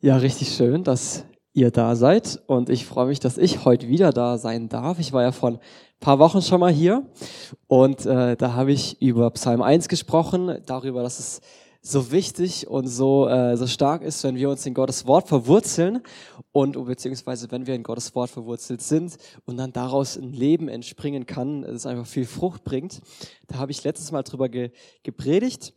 Ja, 0.00 0.16
richtig 0.16 0.54
schön, 0.54 0.84
dass 0.84 1.24
ihr 1.54 1.72
da 1.72 1.96
seid 1.96 2.40
und 2.46 2.70
ich 2.70 2.86
freue 2.86 3.08
mich, 3.08 3.18
dass 3.18 3.36
ich 3.36 3.64
heute 3.64 3.88
wieder 3.88 4.12
da 4.12 4.38
sein 4.38 4.68
darf. 4.68 5.00
Ich 5.00 5.12
war 5.12 5.24
ja 5.24 5.32
vor 5.32 5.50
ein 5.50 5.58
paar 5.98 6.20
Wochen 6.20 6.40
schon 6.40 6.60
mal 6.60 6.70
hier 6.70 7.04
und 7.66 8.06
äh, 8.06 8.36
da 8.36 8.52
habe 8.52 8.70
ich 8.70 9.02
über 9.02 9.28
Psalm 9.32 9.60
1 9.60 9.88
gesprochen, 9.88 10.58
darüber, 10.66 11.02
dass 11.02 11.18
es 11.18 11.40
so 11.82 12.12
wichtig 12.12 12.68
und 12.68 12.86
so, 12.86 13.26
äh, 13.26 13.56
so 13.56 13.66
stark 13.66 14.02
ist, 14.02 14.22
wenn 14.22 14.36
wir 14.36 14.50
uns 14.50 14.64
in 14.66 14.74
Gottes 14.74 15.04
Wort 15.08 15.26
verwurzeln 15.26 16.04
und 16.52 16.80
beziehungsweise 16.86 17.50
wenn 17.50 17.66
wir 17.66 17.74
in 17.74 17.82
Gottes 17.82 18.14
Wort 18.14 18.30
verwurzelt 18.30 18.82
sind 18.82 19.16
und 19.46 19.56
dann 19.56 19.72
daraus 19.72 20.16
ein 20.16 20.32
Leben 20.32 20.68
entspringen 20.68 21.26
kann, 21.26 21.62
das 21.62 21.86
einfach 21.86 22.06
viel 22.06 22.26
Frucht 22.26 22.62
bringt. 22.62 23.00
Da 23.48 23.58
habe 23.58 23.72
ich 23.72 23.82
letztes 23.82 24.12
Mal 24.12 24.22
drüber 24.22 24.48
ge 24.48 24.70
gepredigt 25.02 25.74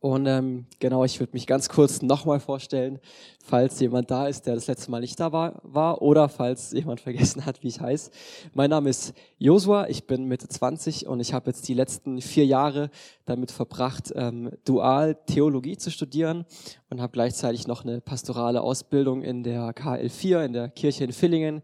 und 0.00 0.26
ähm, 0.26 0.66
genau, 0.78 1.04
ich 1.04 1.18
würde 1.18 1.32
mich 1.32 1.46
ganz 1.46 1.68
kurz 1.68 2.02
nochmal 2.02 2.38
vorstellen, 2.38 3.00
falls 3.42 3.80
jemand 3.80 4.10
da 4.10 4.28
ist, 4.28 4.46
der 4.46 4.54
das 4.54 4.66
letzte 4.66 4.90
Mal 4.90 5.00
nicht 5.00 5.18
da 5.18 5.32
war, 5.32 5.60
war 5.64 6.02
oder 6.02 6.28
falls 6.28 6.70
jemand 6.72 7.00
vergessen 7.00 7.46
hat, 7.46 7.62
wie 7.62 7.68
ich 7.68 7.80
heiße. 7.80 8.10
Mein 8.52 8.70
Name 8.70 8.90
ist 8.90 9.14
Josua, 9.38 9.88
ich 9.88 10.06
bin 10.06 10.26
Mitte 10.26 10.48
20 10.48 11.06
und 11.06 11.20
ich 11.20 11.32
habe 11.32 11.50
jetzt 11.50 11.66
die 11.66 11.74
letzten 11.74 12.20
vier 12.20 12.46
Jahre 12.46 12.90
damit 13.24 13.50
verbracht, 13.50 14.12
ähm, 14.14 14.52
dual 14.64 15.16
Theologie 15.26 15.76
zu 15.76 15.90
studieren 15.90 16.44
und 16.90 17.00
habe 17.00 17.12
gleichzeitig 17.12 17.66
noch 17.66 17.82
eine 17.82 18.00
pastorale 18.00 18.60
Ausbildung 18.60 19.22
in 19.22 19.42
der 19.42 19.74
KL4, 19.74 20.44
in 20.44 20.52
der 20.52 20.68
Kirche 20.68 21.04
in 21.04 21.12
Villingen. 21.12 21.62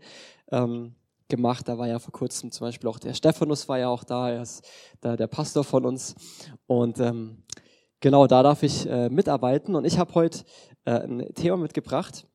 Ähm, 0.51 0.95
gemacht. 1.29 1.67
Da 1.67 1.79
war 1.79 1.89
ja 1.89 1.99
vor 1.99 2.13
kurzem 2.13 2.53
zum 2.53 2.67
Beispiel 2.67 2.91
auch 2.91 2.99
der 2.99 3.15
Stephanus 3.15 3.67
war 3.67 3.79
ja 3.79 3.89
auch 3.89 4.05
da, 4.05 4.31
er 4.31 4.43
ist 4.43 4.69
da 5.01 5.17
der 5.17 5.29
Pastor 5.29 5.65
von 5.65 5.87
uns. 5.87 6.15
Und 6.67 7.01
ähm, 7.01 7.39
Genau, 8.03 8.27
da 8.27 8.43
darf 8.43 8.65
ich 8.65 8.85
äh, 8.89 9.09
mitarbeiten 9.11 9.77
und 9.77 9.85
ich 9.85 9.97
habe 9.97 10.13
heute 10.17 10.41
äh, 10.85 11.05
ein 11.05 11.25
Thema 11.37 11.57
mitgebracht, 11.57 12.27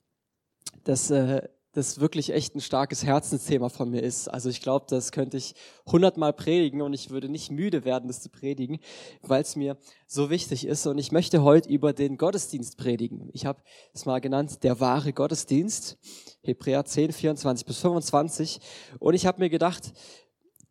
das, 0.85 1.11
äh, 1.11 1.41
das 1.73 1.99
wirklich 1.99 2.31
echt 2.31 2.55
ein 2.55 2.61
starkes 2.61 3.03
Herzensthema 3.03 3.67
von 3.67 3.89
mir 3.89 4.01
ist. 4.01 4.29
Also 4.29 4.47
ich 4.47 4.61
glaube, 4.61 4.85
das 4.87 5.11
könnte 5.11 5.35
ich 5.35 5.55
hundertmal 5.85 6.31
predigen 6.31 6.81
und 6.81 6.93
ich 6.93 7.09
würde 7.09 7.27
nicht 7.27 7.51
müde 7.51 7.83
werden, 7.83 8.07
das 8.07 8.21
zu 8.21 8.29
predigen, 8.29 8.79
weil 9.23 9.41
es 9.41 9.57
mir 9.57 9.75
so 10.07 10.29
wichtig 10.29 10.65
ist. 10.65 10.87
Und 10.87 10.99
ich 10.99 11.11
möchte 11.11 11.43
heute 11.43 11.67
über 11.67 11.91
den 11.91 12.15
Gottesdienst 12.15 12.77
predigen. 12.77 13.29
Ich 13.33 13.45
habe 13.45 13.61
es 13.93 14.05
mal 14.05 14.21
genannt, 14.21 14.63
der 14.63 14.79
wahre 14.79 15.11
Gottesdienst, 15.11 15.97
Hebräer 16.43 16.85
10, 16.85 17.11
24 17.11 17.65
bis 17.65 17.79
25. 17.79 18.61
Und 18.99 19.15
ich 19.15 19.25
habe 19.25 19.41
mir 19.41 19.49
gedacht, 19.49 19.91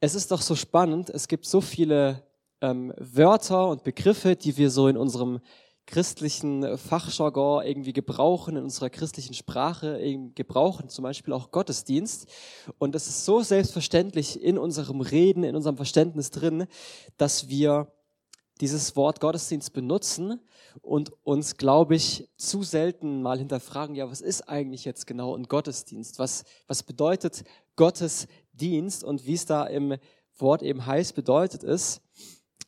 es 0.01 0.15
ist 0.15 0.31
doch 0.31 0.41
so 0.41 0.55
spannend, 0.55 1.11
es 1.11 1.29
gibt 1.29 1.45
so 1.45 1.61
viele 1.61 2.26
ähm, 2.61 2.93
Wörter 2.99 3.69
und 3.69 3.85
Begriffe, 3.85 4.37
die 4.37 4.57
wir 4.57 4.71
so 4.71 4.89
in 4.89 4.97
unserem 4.97 5.41
christlichen 5.87 6.77
Fachjargon 6.77 7.65
irgendwie 7.65 7.93
gebrauchen, 7.93 8.57
in 8.57 8.65
unserer 8.65 8.91
christlichen 8.91 9.35
Sprache 9.35 10.01
eben 10.01 10.35
gebrauchen, 10.35 10.89
zum 10.89 11.05
Beispiel 11.05 11.33
auch 11.33 11.53
Gottesdienst. 11.53 12.27
Und 12.79 12.95
es 12.95 13.07
ist 13.07 13.25
so 13.25 13.41
selbstverständlich 13.41 14.43
in 14.43 14.59
unserem 14.59 15.01
Reden, 15.01 15.45
in 15.45 15.55
unserem 15.55 15.77
Verständnis 15.77 16.31
drin, 16.31 16.67
dass 17.17 17.49
wir 17.49 17.93
dieses 18.61 18.97
Wort 18.97 19.21
Gottesdienst 19.21 19.73
benutzen 19.73 20.41
und 20.83 21.13
uns, 21.25 21.57
glaube 21.57 21.95
ich, 21.95 22.29
zu 22.37 22.63
selten 22.63 23.23
mal 23.23 23.39
hinterfragen, 23.39 23.95
ja, 23.95 24.11
was 24.11 24.21
ist 24.21 24.49
eigentlich 24.49 24.85
jetzt 24.85 25.07
genau 25.07 25.37
ein 25.37 25.45
Gottesdienst? 25.45 26.19
Was, 26.19 26.45
was 26.67 26.83
bedeutet 26.83 27.45
Gottesdienst? 27.77 29.05
Und 29.05 29.27
wie 29.27 29.35
es 29.35 29.47
da 29.47 29.67
im 29.67 29.97
Wort 30.39 30.63
eben 30.63 30.85
heißt, 30.85 31.15
bedeutet 31.15 31.65
es, 31.65 32.01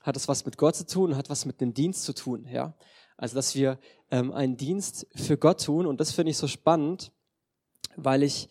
hat 0.01 0.17
es 0.17 0.29
was 0.29 0.45
mit 0.45 0.57
Gott 0.57 0.77
zu 0.77 0.87
tun, 0.87 1.17
hat 1.17 1.31
was 1.31 1.45
mit 1.45 1.61
einem 1.61 1.75
Dienst 1.75 2.05
zu 2.05 2.15
tun, 2.15 2.47
ja. 2.51 2.75
Also, 3.17 3.35
dass 3.35 3.55
wir 3.55 3.79
ähm, 4.11 4.33
einen 4.33 4.57
Dienst 4.57 5.07
für 5.15 5.37
Gott 5.37 5.65
tun 5.65 5.87
und 5.87 6.01
das 6.01 6.13
finde 6.13 6.31
ich 6.31 6.37
so 6.37 6.47
spannend, 6.47 7.13
weil 7.97 8.23
ich 8.23 8.49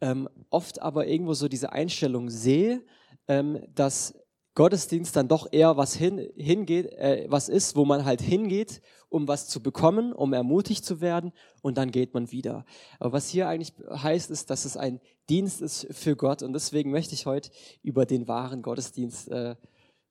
ähm, 0.00 0.28
oft 0.50 0.80
aber 0.82 1.06
irgendwo 1.06 1.34
so 1.34 1.48
diese 1.48 1.72
Einstellung 1.72 2.28
sehe, 2.30 2.84
ähm, 3.28 3.62
dass 3.74 4.14
Gottesdienst 4.54 5.14
dann 5.14 5.28
doch 5.28 5.48
eher 5.52 5.76
was 5.76 5.94
hin, 5.94 6.28
hingeht, 6.36 6.92
äh, 6.92 7.26
was 7.28 7.48
ist, 7.48 7.76
wo 7.76 7.84
man 7.84 8.04
halt 8.04 8.20
hingeht, 8.20 8.82
um 9.08 9.28
was 9.28 9.48
zu 9.48 9.62
bekommen, 9.62 10.12
um 10.12 10.32
ermutigt 10.32 10.84
zu 10.84 11.00
werden 11.00 11.32
und 11.62 11.78
dann 11.78 11.90
geht 11.90 12.14
man 12.14 12.30
wieder. 12.30 12.64
Aber 12.98 13.12
was 13.12 13.28
hier 13.28 13.48
eigentlich 13.48 13.72
heißt, 13.88 14.30
ist, 14.30 14.50
dass 14.50 14.64
es 14.64 14.76
ein 14.76 15.00
Dienst 15.28 15.62
ist 15.62 15.86
für 15.92 16.16
Gott 16.16 16.42
und 16.42 16.52
deswegen 16.52 16.90
möchte 16.90 17.14
ich 17.14 17.26
heute 17.26 17.50
über 17.82 18.06
den 18.06 18.28
wahren 18.28 18.62
Gottesdienst 18.62 19.30
äh, 19.30 19.56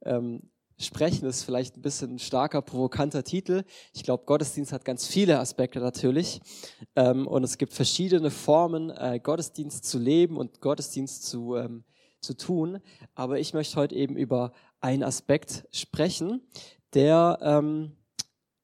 ähm, 0.03 0.49
sprechen, 0.79 1.27
ist 1.27 1.43
vielleicht 1.43 1.77
ein 1.77 1.81
bisschen 1.81 2.15
ein 2.15 2.19
starker, 2.19 2.61
provokanter 2.61 3.23
Titel. 3.23 3.63
Ich 3.93 4.03
glaube, 4.03 4.25
Gottesdienst 4.25 4.71
hat 4.71 4.85
ganz 4.85 5.05
viele 5.05 5.39
Aspekte 5.39 5.79
natürlich. 5.79 6.41
Ähm, 6.95 7.27
und 7.27 7.43
es 7.43 7.57
gibt 7.57 7.73
verschiedene 7.73 8.31
Formen, 8.31 8.89
äh, 8.89 9.19
Gottesdienst 9.21 9.85
zu 9.85 9.99
leben 9.99 10.37
und 10.37 10.61
Gottesdienst 10.61 11.23
zu, 11.23 11.55
ähm, 11.55 11.83
zu 12.21 12.35
tun. 12.35 12.79
Aber 13.15 13.39
ich 13.39 13.53
möchte 13.53 13.75
heute 13.75 13.95
eben 13.95 14.15
über 14.15 14.53
einen 14.79 15.03
Aspekt 15.03 15.67
sprechen, 15.71 16.41
der 16.93 17.37
ähm, 17.41 17.97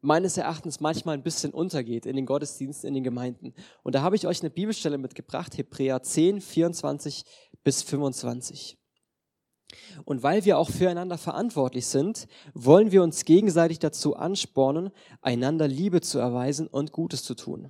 meines 0.01 0.37
Erachtens 0.37 0.79
manchmal 0.79 1.15
ein 1.15 1.23
bisschen 1.23 1.51
untergeht 1.51 2.05
in 2.05 2.15
den 2.15 2.25
Gottesdiensten, 2.25 2.87
in 2.87 2.93
den 2.93 3.03
Gemeinden. 3.03 3.53
Und 3.83 3.95
da 3.95 4.01
habe 4.01 4.15
ich 4.15 4.27
euch 4.27 4.41
eine 4.41 4.51
Bibelstelle 4.51 4.97
mitgebracht, 4.97 5.57
Hebräer 5.57 6.01
10, 6.01 6.41
24 6.41 7.23
bis 7.63 7.81
25. 7.81 8.77
Und 10.03 10.23
weil 10.23 10.45
wir 10.45 10.57
auch 10.57 10.69
füreinander 10.69 11.17
verantwortlich 11.17 11.87
sind, 11.87 12.27
wollen 12.53 12.91
wir 12.91 13.03
uns 13.03 13.25
gegenseitig 13.25 13.79
dazu 13.79 14.15
anspornen, 14.15 14.91
einander 15.21 15.67
Liebe 15.67 16.01
zu 16.01 16.19
erweisen 16.19 16.67
und 16.67 16.91
Gutes 16.91 17.23
zu 17.23 17.35
tun. 17.35 17.69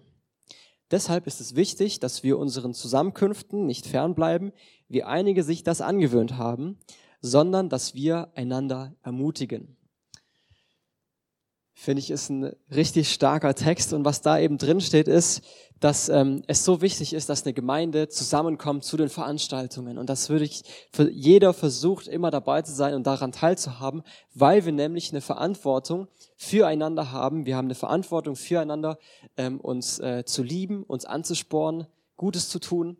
Deshalb 0.91 1.27
ist 1.27 1.41
es 1.41 1.55
wichtig, 1.55 1.99
dass 1.99 2.23
wir 2.23 2.37
unseren 2.37 2.73
Zusammenkünften 2.73 3.65
nicht 3.65 3.87
fernbleiben, 3.87 4.51
wie 4.87 5.03
einige 5.03 5.43
sich 5.43 5.63
das 5.63 5.81
angewöhnt 5.81 6.37
haben, 6.37 6.77
sondern 7.21 7.69
dass 7.69 7.95
wir 7.95 8.29
einander 8.35 8.95
ermutigen 9.01 9.74
finde 11.75 11.99
ich, 11.99 12.09
ist 12.09 12.29
ein 12.29 12.55
richtig 12.73 13.11
starker 13.11 13.53
Text. 13.53 13.93
Und 13.93 14.05
was 14.05 14.21
da 14.21 14.39
eben 14.39 14.57
drin 14.57 14.79
steht, 14.79 15.07
ist, 15.07 15.41
dass 15.81 16.07
ähm, 16.07 16.41
es 16.47 16.63
so 16.63 16.81
wichtig 16.81 17.13
ist, 17.13 17.27
dass 17.27 17.43
eine 17.43 17.53
Gemeinde 17.53 18.07
zusammenkommt 18.07 18.85
zu 18.85 18.95
den 18.95 19.09
Veranstaltungen. 19.09 19.97
Und 19.97 20.09
das 20.09 20.29
würde 20.29 20.45
ich, 20.45 20.63
für 20.91 21.11
jeder 21.11 21.53
versucht, 21.53 22.07
immer 22.07 22.31
dabei 22.31 22.61
zu 22.61 22.73
sein 22.73 22.95
und 22.95 23.05
daran 23.05 23.33
teilzuhaben, 23.33 24.03
weil 24.33 24.65
wir 24.65 24.71
nämlich 24.71 25.11
eine 25.11 25.21
Verantwortung 25.21 26.07
füreinander 26.37 27.11
haben. 27.11 27.45
Wir 27.45 27.57
haben 27.57 27.65
eine 27.65 27.75
Verantwortung 27.75 28.37
füreinander, 28.37 28.97
ähm, 29.35 29.59
uns 29.59 29.99
äh, 29.99 30.23
zu 30.25 30.43
lieben, 30.43 30.83
uns 30.83 31.05
anzuspornen, 31.05 31.87
Gutes 32.15 32.49
zu 32.49 32.59
tun 32.59 32.97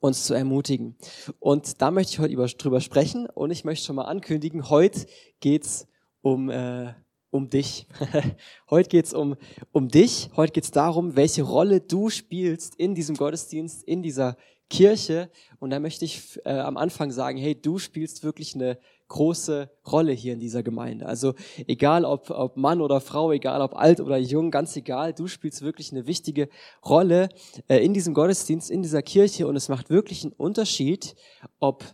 uns 0.00 0.24
zu 0.24 0.32
ermutigen. 0.32 0.96
Und 1.40 1.82
da 1.82 1.90
möchte 1.90 2.12
ich 2.12 2.18
heute 2.20 2.32
über, 2.32 2.46
drüber 2.46 2.80
sprechen 2.80 3.26
und 3.26 3.50
ich 3.50 3.64
möchte 3.64 3.84
schon 3.84 3.96
mal 3.96 4.04
ankündigen, 4.04 4.70
heute 4.70 5.06
geht's 5.40 5.86
um 6.22 6.48
äh, 6.48 6.94
um 7.30 7.50
dich. 7.50 7.86
Heute 8.70 8.88
geht's 8.88 9.14
um, 9.14 9.36
um 9.72 9.88
dich. 9.88 10.30
Heute 10.36 10.52
geht's 10.52 10.70
darum, 10.70 11.16
welche 11.16 11.42
Rolle 11.42 11.80
du 11.80 12.10
spielst 12.10 12.74
in 12.76 12.94
diesem 12.94 13.16
Gottesdienst, 13.16 13.82
in 13.84 14.02
dieser 14.02 14.36
Kirche. 14.70 15.30
Und 15.60 15.70
da 15.70 15.80
möchte 15.80 16.04
ich 16.04 16.38
äh, 16.44 16.50
am 16.50 16.76
Anfang 16.76 17.10
sagen, 17.10 17.38
hey, 17.38 17.60
du 17.60 17.78
spielst 17.78 18.22
wirklich 18.22 18.54
eine 18.54 18.78
große 19.08 19.70
Rolle 19.90 20.12
hier 20.12 20.34
in 20.34 20.40
dieser 20.40 20.62
Gemeinde. 20.62 21.06
Also 21.06 21.34
egal 21.66 22.04
ob, 22.04 22.30
ob 22.30 22.56
Mann 22.56 22.80
oder 22.80 23.00
Frau, 23.00 23.32
egal 23.32 23.62
ob 23.62 23.74
alt 23.74 24.00
oder 24.00 24.18
jung, 24.18 24.50
ganz 24.50 24.76
egal, 24.76 25.14
du 25.14 25.26
spielst 25.26 25.62
wirklich 25.62 25.92
eine 25.92 26.06
wichtige 26.06 26.48
Rolle 26.84 27.30
äh, 27.68 27.78
in 27.78 27.94
diesem 27.94 28.12
Gottesdienst, 28.14 28.70
in 28.70 28.82
dieser 28.82 29.02
Kirche. 29.02 29.46
Und 29.46 29.56
es 29.56 29.68
macht 29.68 29.90
wirklich 29.90 30.24
einen 30.24 30.34
Unterschied, 30.34 31.14
ob 31.58 31.84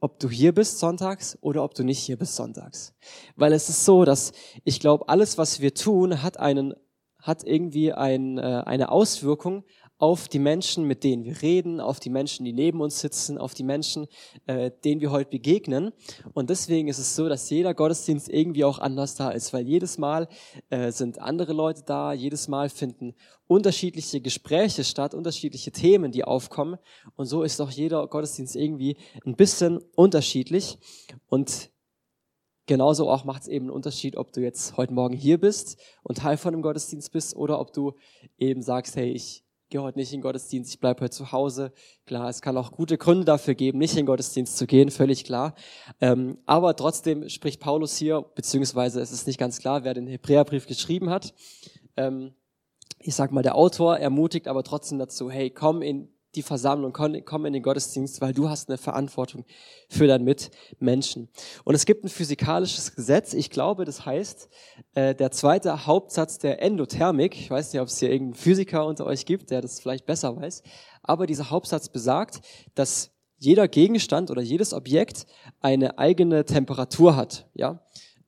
ob 0.00 0.18
du 0.18 0.28
hier 0.28 0.52
bist 0.52 0.78
sonntags 0.78 1.38
oder 1.42 1.62
ob 1.62 1.74
du 1.74 1.84
nicht 1.84 1.98
hier 1.98 2.16
bist 2.16 2.34
sonntags. 2.34 2.94
Weil 3.36 3.52
es 3.52 3.68
ist 3.68 3.84
so, 3.84 4.04
dass 4.04 4.32
ich 4.64 4.80
glaube, 4.80 5.08
alles, 5.08 5.38
was 5.38 5.60
wir 5.60 5.74
tun, 5.74 6.22
hat 6.22 6.38
einen, 6.38 6.74
hat 7.18 7.44
irgendwie 7.44 7.92
ein, 7.92 8.38
äh, 8.38 8.62
eine 8.64 8.90
Auswirkung 8.90 9.64
auf 10.00 10.28
die 10.28 10.38
Menschen, 10.38 10.84
mit 10.84 11.04
denen 11.04 11.24
wir 11.24 11.42
reden, 11.42 11.78
auf 11.78 12.00
die 12.00 12.08
Menschen, 12.08 12.46
die 12.46 12.54
neben 12.54 12.80
uns 12.80 13.00
sitzen, 13.00 13.36
auf 13.36 13.52
die 13.52 13.62
Menschen, 13.62 14.06
äh, 14.46 14.70
denen 14.82 15.02
wir 15.02 15.10
heute 15.10 15.28
begegnen. 15.30 15.92
Und 16.32 16.48
deswegen 16.48 16.88
ist 16.88 16.98
es 16.98 17.14
so, 17.14 17.28
dass 17.28 17.50
jeder 17.50 17.74
Gottesdienst 17.74 18.30
irgendwie 18.30 18.64
auch 18.64 18.78
anders 18.78 19.14
da 19.14 19.30
ist, 19.30 19.52
weil 19.52 19.68
jedes 19.68 19.98
Mal 19.98 20.28
äh, 20.70 20.90
sind 20.90 21.20
andere 21.20 21.52
Leute 21.52 21.82
da, 21.84 22.14
jedes 22.14 22.48
Mal 22.48 22.70
finden 22.70 23.14
unterschiedliche 23.46 24.20
Gespräche 24.22 24.84
statt, 24.84 25.12
unterschiedliche 25.12 25.70
Themen, 25.70 26.12
die 26.12 26.24
aufkommen. 26.24 26.78
Und 27.16 27.26
so 27.26 27.42
ist 27.42 27.60
auch 27.60 27.70
jeder 27.70 28.06
Gottesdienst 28.06 28.56
irgendwie 28.56 28.96
ein 29.26 29.36
bisschen 29.36 29.80
unterschiedlich. 29.96 30.78
Und 31.26 31.70
genauso 32.66 33.10
auch 33.10 33.24
macht 33.24 33.42
es 33.42 33.48
eben 33.48 33.66
einen 33.66 33.74
Unterschied, 33.74 34.16
ob 34.16 34.32
du 34.32 34.40
jetzt 34.40 34.78
heute 34.78 34.94
Morgen 34.94 35.16
hier 35.16 35.38
bist 35.38 35.78
und 36.04 36.18
Teil 36.18 36.38
von 36.38 36.52
dem 36.52 36.62
Gottesdienst 36.62 37.12
bist 37.12 37.36
oder 37.36 37.60
ob 37.60 37.72
du 37.72 37.96
eben 38.38 38.62
sagst, 38.62 38.96
hey, 38.96 39.10
ich 39.10 39.44
gehe 39.70 39.80
heute 39.80 39.98
nicht 39.98 40.12
in 40.12 40.18
den 40.18 40.22
Gottesdienst, 40.22 40.74
ich 40.74 40.80
bleibe 40.80 41.02
heute 41.02 41.14
zu 41.14 41.32
Hause. 41.32 41.72
Klar, 42.04 42.28
es 42.28 42.42
kann 42.42 42.56
auch 42.56 42.72
gute 42.72 42.98
Gründe 42.98 43.24
dafür 43.24 43.54
geben, 43.54 43.78
nicht 43.78 43.92
in 43.92 43.98
den 43.98 44.06
Gottesdienst 44.06 44.58
zu 44.58 44.66
gehen, 44.66 44.90
völlig 44.90 45.24
klar. 45.24 45.54
Ähm, 46.00 46.38
aber 46.44 46.74
trotzdem 46.76 47.28
spricht 47.28 47.60
Paulus 47.60 47.96
hier, 47.96 48.20
beziehungsweise 48.34 49.00
es 49.00 49.12
ist 49.12 49.26
nicht 49.26 49.38
ganz 49.38 49.60
klar, 49.60 49.84
wer 49.84 49.94
den 49.94 50.08
Hebräerbrief 50.08 50.66
geschrieben 50.66 51.08
hat. 51.08 51.32
Ähm, 51.96 52.34
ich 52.98 53.14
sag 53.14 53.32
mal, 53.32 53.42
der 53.42 53.54
Autor 53.54 53.96
ermutigt 53.96 54.48
aber 54.48 54.64
trotzdem 54.64 54.98
dazu, 54.98 55.30
hey, 55.30 55.50
komm 55.50 55.82
in 55.82 56.08
die 56.34 56.42
Versammlung, 56.42 56.92
komm 56.92 57.46
in 57.46 57.52
den 57.52 57.62
Gottesdienst, 57.62 58.20
weil 58.20 58.32
du 58.32 58.48
hast 58.48 58.68
eine 58.68 58.78
Verantwortung 58.78 59.44
für 59.88 60.06
deinen 60.06 60.24
Mitmenschen. 60.24 61.28
Und 61.64 61.74
es 61.74 61.86
gibt 61.86 62.04
ein 62.04 62.08
physikalisches 62.08 62.94
Gesetz, 62.94 63.34
ich 63.34 63.50
glaube, 63.50 63.84
das 63.84 64.06
heißt, 64.06 64.48
äh, 64.94 65.14
der 65.14 65.32
zweite 65.32 65.86
Hauptsatz 65.86 66.38
der 66.38 66.62
Endothermik, 66.62 67.34
ich 67.34 67.50
weiß 67.50 67.72
nicht, 67.72 67.82
ob 67.82 67.88
es 67.88 67.98
hier 67.98 68.10
irgendeinen 68.10 68.42
Physiker 68.42 68.86
unter 68.86 69.06
euch 69.06 69.26
gibt, 69.26 69.50
der 69.50 69.60
das 69.60 69.80
vielleicht 69.80 70.06
besser 70.06 70.36
weiß, 70.36 70.62
aber 71.02 71.26
dieser 71.26 71.50
Hauptsatz 71.50 71.88
besagt, 71.88 72.40
dass 72.74 73.10
jeder 73.38 73.68
Gegenstand 73.68 74.30
oder 74.30 74.42
jedes 74.42 74.72
Objekt 74.74 75.26
eine 75.60 75.98
eigene 75.98 76.44
Temperatur 76.44 77.16
hat. 77.16 77.48
Ja? 77.54 77.80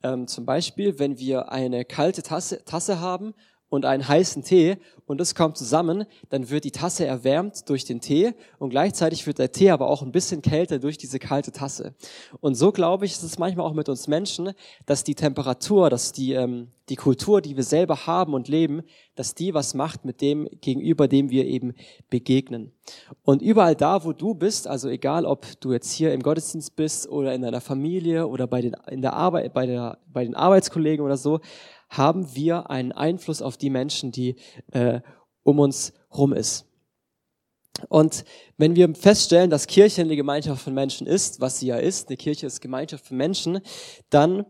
Ähm, 0.03 0.27
zum 0.27 0.47
Beispiel, 0.47 0.99
wenn 0.99 1.19
wir 1.19 1.53
eine 1.53 1.85
kalte 1.85 2.23
Tasse, 2.23 2.65
Tasse 2.65 2.99
haben 3.01 3.35
und 3.73 3.87
einen 3.87 4.07
heißen 4.07 4.43
Tee 4.43 4.77
und 5.07 5.19
das 5.19 5.35
kommt 5.35 5.57
zusammen, 5.57 6.05
dann 6.29 6.51
wird 6.51 6.65
die 6.65 6.73
Tasse 6.73 7.07
erwärmt 7.07 7.71
durch 7.71 7.87
den 7.87 8.03
Tee 8.03 8.35
und 8.59 8.69
gleichzeitig 8.69 9.27
wird 9.27 9.39
der 9.39 9.51
Tee 9.51 9.71
aber 9.71 9.89
auch 9.89 10.03
ein 10.03 10.13
bisschen 10.13 10.43
kälter 10.43 10.79
durch 10.79 10.99
diese 10.99 11.19
kalte 11.19 11.53
Tasse. 11.53 11.95
Und 12.41 12.55
so 12.55 12.71
glaube 12.71 13.07
ich, 13.07 13.13
ist 13.13 13.23
es 13.23 13.39
manchmal 13.39 13.65
auch 13.65 13.73
mit 13.73 13.89
uns 13.89 14.09
Menschen, 14.09 14.53
dass 14.85 15.05
die 15.05 15.15
Temperatur, 15.15 15.89
dass 15.89 16.13
die, 16.13 16.35
ähm, 16.35 16.69
die 16.91 16.97
Kultur, 16.97 17.41
die 17.41 17.57
wir 17.57 17.65
selber 17.65 18.07
haben 18.07 18.35
und 18.35 18.47
leben, 18.47 18.83
dass 19.15 19.35
die 19.35 19.55
was 19.55 19.73
macht 19.73 20.05
mit 20.05 20.21
dem 20.21 20.49
gegenüber, 20.61 21.09
dem 21.09 21.31
wir 21.31 21.47
eben 21.47 21.73
begegnen. 22.11 22.73
Und 23.23 23.41
überall 23.41 23.75
da, 23.75 24.05
wo 24.05 24.13
du 24.13 24.35
bist, 24.35 24.67
also 24.67 24.91
egal, 24.91 25.25
ob 25.25 25.47
du 25.61 25.73
jetzt 25.73 25.93
hier 25.93 26.13
im 26.13 26.23
Gottesdienst 26.23 26.77
bist 26.77 27.09
oder 27.09 27.35
in 27.35 27.41
deiner 27.41 27.63
Familie 27.63 28.27
oder 28.27 28.47
bei 28.47 28.61
den, 28.61 28.77
in 28.91 29.01
der 29.01 29.15
Arbeit, 29.15 29.55
bei, 29.55 29.65
der, 29.65 29.99
bei 30.13 30.25
den 30.25 30.35
Arbeitskollegen 30.35 31.05
oder 31.05 31.17
so, 31.17 31.41
haben 31.93 32.35
wir 32.35 32.71
einen 32.71 32.93
Einfluss 32.93 33.43
auf 33.43 33.57
die 33.57 33.71
Menschen, 33.71 34.13
die 34.13 34.37
äh, 34.73 35.01
um 35.43 35.59
uns 35.59 35.93
rum 36.13 36.33
ist. 36.33 36.67
Und 37.89 38.25
wenn 38.57 38.77
wir 38.77 38.95
feststellen, 38.95 39.51
dass 39.51 39.67
Kirche 39.67 40.03
eine 40.03 40.17
Gemeinschaft 40.17 40.63
von 40.63 40.75
Menschen 40.75 41.07
ist, 41.07 41.41
was 41.41 41.61
sie 41.61 41.67
ja 41.67 41.77
ist, 41.77 42.09
eine 42.09 42.17
Kirche 42.17 42.47
ist 42.47 42.61
Gemeinschaft 42.61 43.07
von 43.07 43.17
Menschen, 43.17 43.61
dann 44.11 44.47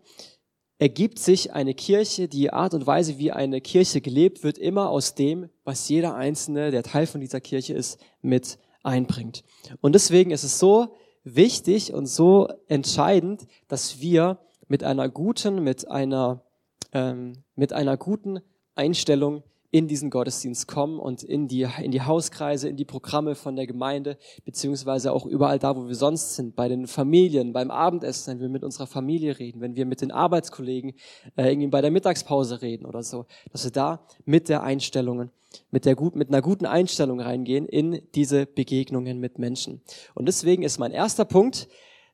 ergibt 0.78 1.18
sich 1.18 1.52
eine 1.52 1.74
Kirche, 1.74 2.28
die 2.28 2.52
Art 2.52 2.74
und 2.74 2.86
Weise, 2.86 3.18
wie 3.18 3.30
eine 3.30 3.60
Kirche 3.60 4.00
gelebt 4.00 4.42
wird, 4.42 4.58
immer 4.58 4.90
aus 4.90 5.14
dem, 5.14 5.48
was 5.64 5.88
jeder 5.88 6.14
Einzelne, 6.14 6.70
der 6.70 6.82
Teil 6.82 7.06
von 7.06 7.20
dieser 7.20 7.40
Kirche 7.40 7.74
ist, 7.74 8.00
mit 8.20 8.58
einbringt. 8.82 9.44
Und 9.80 9.94
deswegen 9.94 10.32
ist 10.32 10.44
es 10.44 10.58
so 10.58 10.96
wichtig 11.24 11.92
und 11.92 12.06
so 12.06 12.48
entscheidend, 12.66 13.46
dass 13.68 14.00
wir 14.00 14.38
mit 14.66 14.82
einer 14.82 15.08
guten, 15.08 15.62
mit 15.62 15.88
einer 15.88 16.44
ähm, 16.92 17.44
mit 17.54 17.72
einer 17.72 17.96
guten 17.96 18.40
Einstellung 18.74 19.42
in 19.72 19.88
diesen 19.88 20.10
Gottesdienst 20.10 20.68
kommen 20.68 21.00
und 21.00 21.22
in 21.22 21.48
die, 21.48 21.66
in 21.82 21.90
die 21.90 22.02
Hauskreise, 22.02 22.68
in 22.68 22.76
die 22.76 22.84
Programme 22.84 23.34
von 23.34 23.56
der 23.56 23.66
Gemeinde, 23.66 24.18
beziehungsweise 24.44 25.12
auch 25.12 25.24
überall 25.24 25.58
da, 25.58 25.74
wo 25.74 25.88
wir 25.88 25.94
sonst 25.94 26.36
sind, 26.36 26.54
bei 26.54 26.68
den 26.68 26.86
Familien, 26.86 27.54
beim 27.54 27.70
Abendessen, 27.70 28.34
wenn 28.34 28.40
wir 28.40 28.48
mit 28.50 28.64
unserer 28.64 28.86
Familie 28.86 29.38
reden, 29.38 29.62
wenn 29.62 29.74
wir 29.74 29.86
mit 29.86 30.02
den 30.02 30.12
Arbeitskollegen 30.12 30.92
äh, 31.36 31.50
irgendwie 31.50 31.68
bei 31.68 31.80
der 31.80 31.90
Mittagspause 31.90 32.60
reden 32.60 32.84
oder 32.84 33.02
so, 33.02 33.24
dass 33.50 33.64
wir 33.64 33.70
da 33.70 34.06
mit 34.26 34.50
der 34.50 34.62
Einstellungen, 34.62 35.30
mit 35.70 35.86
der 35.86 35.96
gut, 35.96 36.16
mit 36.16 36.28
einer 36.28 36.42
guten 36.42 36.66
Einstellung 36.66 37.20
reingehen 37.20 37.64
in 37.66 38.02
diese 38.14 38.44
Begegnungen 38.44 39.20
mit 39.20 39.38
Menschen. 39.38 39.80
Und 40.14 40.26
deswegen 40.26 40.64
ist 40.64 40.78
mein 40.78 40.92
erster 40.92 41.24
Punkt, 41.24 41.66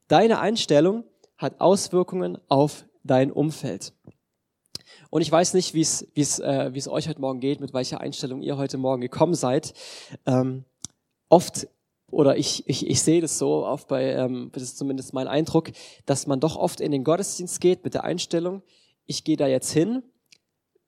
deine 0.06 0.38
Einstellung 0.38 1.02
hat 1.36 1.60
Auswirkungen 1.60 2.38
auf 2.46 2.84
dein 3.02 3.32
Umfeld. 3.32 3.92
Und 5.10 5.22
ich 5.22 5.32
weiß 5.32 5.54
nicht, 5.54 5.74
wie 5.74 5.80
es 5.80 6.38
äh, 6.38 6.70
euch 6.88 7.08
heute 7.08 7.20
Morgen 7.20 7.40
geht, 7.40 7.60
mit 7.60 7.72
welcher 7.72 8.00
Einstellung 8.00 8.42
ihr 8.42 8.56
heute 8.56 8.78
Morgen 8.78 9.00
gekommen 9.00 9.34
seid. 9.34 9.72
Ähm, 10.26 10.64
oft 11.28 11.68
oder 12.10 12.36
ich, 12.36 12.66
ich, 12.66 12.86
ich 12.86 13.02
sehe 13.02 13.20
das 13.20 13.38
so 13.38 13.66
oft 13.66 13.88
bei, 13.88 14.12
ähm, 14.12 14.50
das 14.52 14.62
ist 14.62 14.78
zumindest 14.78 15.12
mein 15.12 15.28
Eindruck, 15.28 15.70
dass 16.06 16.26
man 16.26 16.40
doch 16.40 16.56
oft 16.56 16.80
in 16.80 16.90
den 16.90 17.04
Gottesdienst 17.04 17.60
geht 17.60 17.84
mit 17.84 17.94
der 17.94 18.04
Einstellung, 18.04 18.62
ich 19.04 19.24
gehe 19.24 19.36
da 19.36 19.46
jetzt 19.46 19.72
hin 19.72 20.02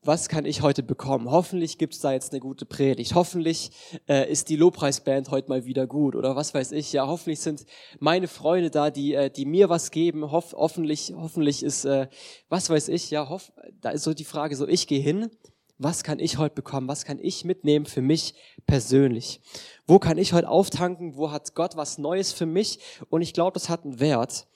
was 0.02 0.30
kann 0.30 0.46
ich 0.46 0.62
heute 0.62 0.82
bekommen? 0.82 1.30
Hoffentlich 1.30 1.76
gibt 1.76 1.92
es 1.92 2.00
da 2.00 2.12
jetzt 2.12 2.32
eine 2.32 2.40
gute 2.40 2.64
Predigt. 2.64 3.14
Hoffentlich 3.14 3.70
äh, 4.08 4.30
ist 4.30 4.48
die 4.48 4.56
Lobpreisband 4.56 5.30
heute 5.30 5.50
mal 5.50 5.66
wieder 5.66 5.86
gut 5.86 6.16
oder 6.16 6.36
was 6.36 6.54
weiß 6.54 6.72
ich. 6.72 6.92
Ja, 6.92 7.06
hoffentlich 7.06 7.40
sind 7.40 7.66
meine 7.98 8.26
Freunde 8.26 8.70
da, 8.70 8.90
die 8.90 9.12
äh, 9.12 9.30
die 9.30 9.44
mir 9.44 9.68
was 9.68 9.90
geben. 9.90 10.30
Hoff, 10.30 10.54
hoffentlich 10.56 11.12
hoffentlich 11.14 11.62
ist 11.62 11.84
äh, 11.84 12.08
was 12.48 12.70
weiß 12.70 12.88
ich. 12.88 13.10
Ja, 13.10 13.28
hoff, 13.28 13.52
da 13.80 13.90
ist 13.90 14.04
so 14.04 14.14
die 14.14 14.24
Frage. 14.24 14.56
So 14.56 14.66
ich 14.68 14.86
gehe 14.86 15.00
hin. 15.00 15.30
Was 15.78 16.04
kann 16.04 16.18
ich 16.18 16.36
heute 16.36 16.54
bekommen? 16.54 16.88
Was 16.88 17.06
kann 17.06 17.18
ich 17.18 17.44
mitnehmen 17.44 17.86
für 17.86 18.02
mich 18.02 18.34
persönlich? 18.66 19.40
Wo 19.86 19.98
kann 19.98 20.18
ich 20.18 20.34
heute 20.34 20.48
auftanken? 20.48 21.16
Wo 21.16 21.30
hat 21.30 21.54
Gott 21.54 21.74
was 21.74 21.96
Neues 21.96 22.32
für 22.32 22.44
mich? 22.44 22.80
Und 23.08 23.22
ich 23.22 23.32
glaube, 23.32 23.54
das 23.54 23.70
hat 23.70 23.84
einen 23.84 23.98
Wert. 23.98 24.46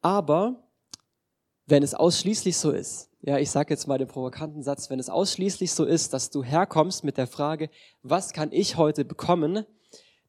Aber 0.00 0.62
wenn 1.66 1.82
es 1.82 1.94
ausschließlich 1.94 2.56
so 2.56 2.70
ist, 2.70 3.10
ja, 3.22 3.38
ich 3.38 3.50
sage 3.50 3.74
jetzt 3.74 3.88
mal 3.88 3.98
den 3.98 4.06
provokanten 4.06 4.62
Satz, 4.62 4.90
wenn 4.90 5.00
es 5.00 5.10
ausschließlich 5.10 5.72
so 5.72 5.84
ist, 5.84 6.12
dass 6.14 6.30
du 6.30 6.44
herkommst 6.44 7.02
mit 7.02 7.18
der 7.18 7.26
Frage, 7.26 7.68
was 8.02 8.32
kann 8.32 8.52
ich 8.52 8.76
heute 8.76 9.04
bekommen, 9.04 9.66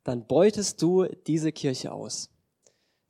dann 0.03 0.25
beutest 0.25 0.81
du 0.81 1.05
diese 1.27 1.51
Kirche 1.51 1.91
aus. 1.91 2.30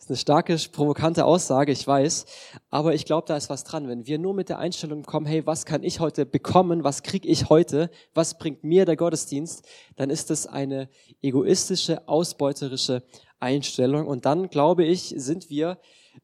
Das 0.01 0.05
ist 0.05 0.09
eine 0.09 0.17
starke, 0.17 0.57
provokante 0.71 1.25
Aussage, 1.25 1.71
ich 1.71 1.85
weiß, 1.85 2.25
aber 2.71 2.95
ich 2.95 3.05
glaube, 3.05 3.27
da 3.27 3.37
ist 3.37 3.51
was 3.51 3.63
dran. 3.63 3.87
Wenn 3.87 4.07
wir 4.07 4.17
nur 4.17 4.33
mit 4.33 4.49
der 4.49 4.57
Einstellung 4.57 5.03
kommen, 5.03 5.27
hey, 5.27 5.45
was 5.45 5.63
kann 5.63 5.83
ich 5.83 5.99
heute 5.99 6.25
bekommen, 6.25 6.83
was 6.83 7.03
krieg 7.03 7.23
ich 7.23 7.49
heute, 7.49 7.91
was 8.15 8.39
bringt 8.39 8.63
mir 8.63 8.85
der 8.85 8.95
Gottesdienst, 8.95 9.63
dann 9.97 10.09
ist 10.09 10.31
das 10.31 10.47
eine 10.47 10.89
egoistische, 11.21 12.07
ausbeuterische 12.07 13.03
Einstellung. 13.39 14.07
Und 14.07 14.25
dann, 14.25 14.49
glaube 14.49 14.85
ich, 14.85 15.13
sind 15.15 15.51
wir 15.51 15.77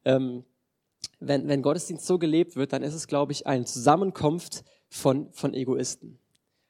ähm, 0.04 0.42
wenn, 1.20 1.46
wenn 1.46 1.62
Gottesdienst 1.62 2.04
so 2.04 2.18
gelebt 2.18 2.56
wird, 2.56 2.72
dann 2.72 2.82
ist 2.82 2.94
es, 2.94 3.06
glaube 3.06 3.30
ich, 3.30 3.46
eine 3.46 3.64
Zusammenkunft 3.64 4.64
von, 4.88 5.32
von 5.32 5.54
Egoisten. 5.54 6.18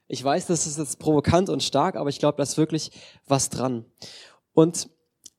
Ich 0.08 0.22
weiß, 0.22 0.46
das 0.46 0.66
ist 0.66 0.78
jetzt 0.78 0.98
provokant 0.98 1.48
und 1.48 1.62
stark, 1.62 1.96
aber 1.96 2.10
ich 2.10 2.18
glaube, 2.18 2.36
da 2.36 2.42
ist 2.42 2.58
wirklich 2.58 2.90
was 3.26 3.48
dran. 3.48 3.86
Und 4.52 4.90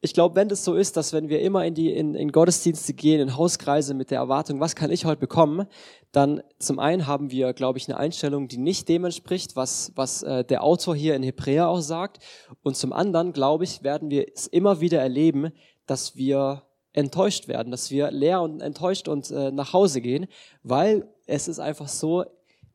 ich 0.01 0.13
glaube, 0.13 0.36
wenn 0.36 0.48
das 0.48 0.63
so 0.63 0.75
ist, 0.75 0.96
dass 0.96 1.12
wenn 1.12 1.28
wir 1.28 1.42
immer 1.42 1.66
in 1.66 1.74
die 1.74 1.92
in, 1.94 2.16
in 2.16 2.31
Gottesdienste 2.31 2.94
gehen, 2.94 3.19
in 3.19 3.36
Hauskreise 3.36 3.94
mit 3.94 4.12
der 4.12 4.19
Erwartung, 4.19 4.60
was 4.60 4.75
kann 4.75 4.92
ich 4.92 5.06
heute 5.06 5.19
bekommen, 5.19 5.68
dann 6.12 6.42
zum 6.57 6.80
einen 6.80 7.06
haben 7.06 7.31
wir, 7.31 7.54
glaube 7.54 7.80
ich, 7.80 7.90
eine 7.90 7.98
Einstellung, 7.98 8.48
die 8.48 8.57
nicht 8.57 8.88
dem 8.88 9.04
entspricht, 9.04 9.56
was 9.56 9.92
was 9.96 10.24
äh, 10.24 10.46
der 10.46 10.63
Autor 10.63 10.96
hier 10.96 11.16
in 11.16 11.24
Hebräer 11.24 11.68
auch 11.68 11.81
sagt. 11.81 12.19
Und 12.63 12.78
zum 12.78 12.94
anderen, 12.94 13.34
glaube 13.34 13.65
ich, 13.65 13.84
werden 13.84 14.10
wir 14.10 14.25
es 14.34 14.48
immer 14.48 14.79
wieder 14.79 15.00
erleben, 15.01 15.51
dass 15.86 16.15
wir 16.15 16.63
enttäuscht 16.94 17.48
werden, 17.48 17.72
dass 17.72 17.91
wir 17.91 18.12
leer 18.12 18.41
und 18.41 18.62
enttäuscht 18.62 19.08
und 19.08 19.29
äh, 19.32 19.51
nach 19.51 19.74
Hause 19.74 20.01
gehen, 20.01 20.27
weil 20.63 21.08
es 21.27 21.48
ist 21.48 21.60
einfach 21.60 21.88
so, 21.88 22.25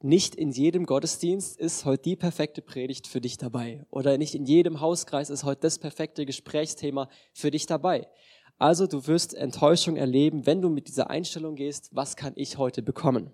nicht 0.05 0.35
in 0.35 0.51
jedem 0.51 0.85
Gottesdienst 0.85 1.59
ist 1.59 1.87
heute 1.87 2.03
die 2.03 2.17
perfekte 2.17 2.61
Predigt 2.61 3.07
für 3.07 3.23
dich 3.23 3.39
dabei 3.39 3.87
oder 3.91 4.19
nicht 4.19 4.35
in 4.35 4.45
jedem 4.45 4.81
Hauskreis 4.81 5.31
ist 5.31 5.45
heute 5.45 5.63
das 5.63 5.79
perfekte 5.79 6.27
Gesprächsthema 6.27 7.09
für 7.33 7.51
dich 7.51 7.65
dabei. 7.65 8.07
Also 8.59 8.87
du 8.87 9.07
wirst 9.07 9.33
Enttäuschung 9.33 9.97
erleben, 9.97 10.45
wenn 10.45 10.61
du 10.61 10.69
mit 10.69 10.89
dieser 10.89 11.09
Einstellung 11.09 11.57
gehst, 11.57 11.89
was 11.93 12.17
kann 12.17 12.35
ich 12.37 12.59
heute 12.59 12.83
bekommen? 12.83 13.33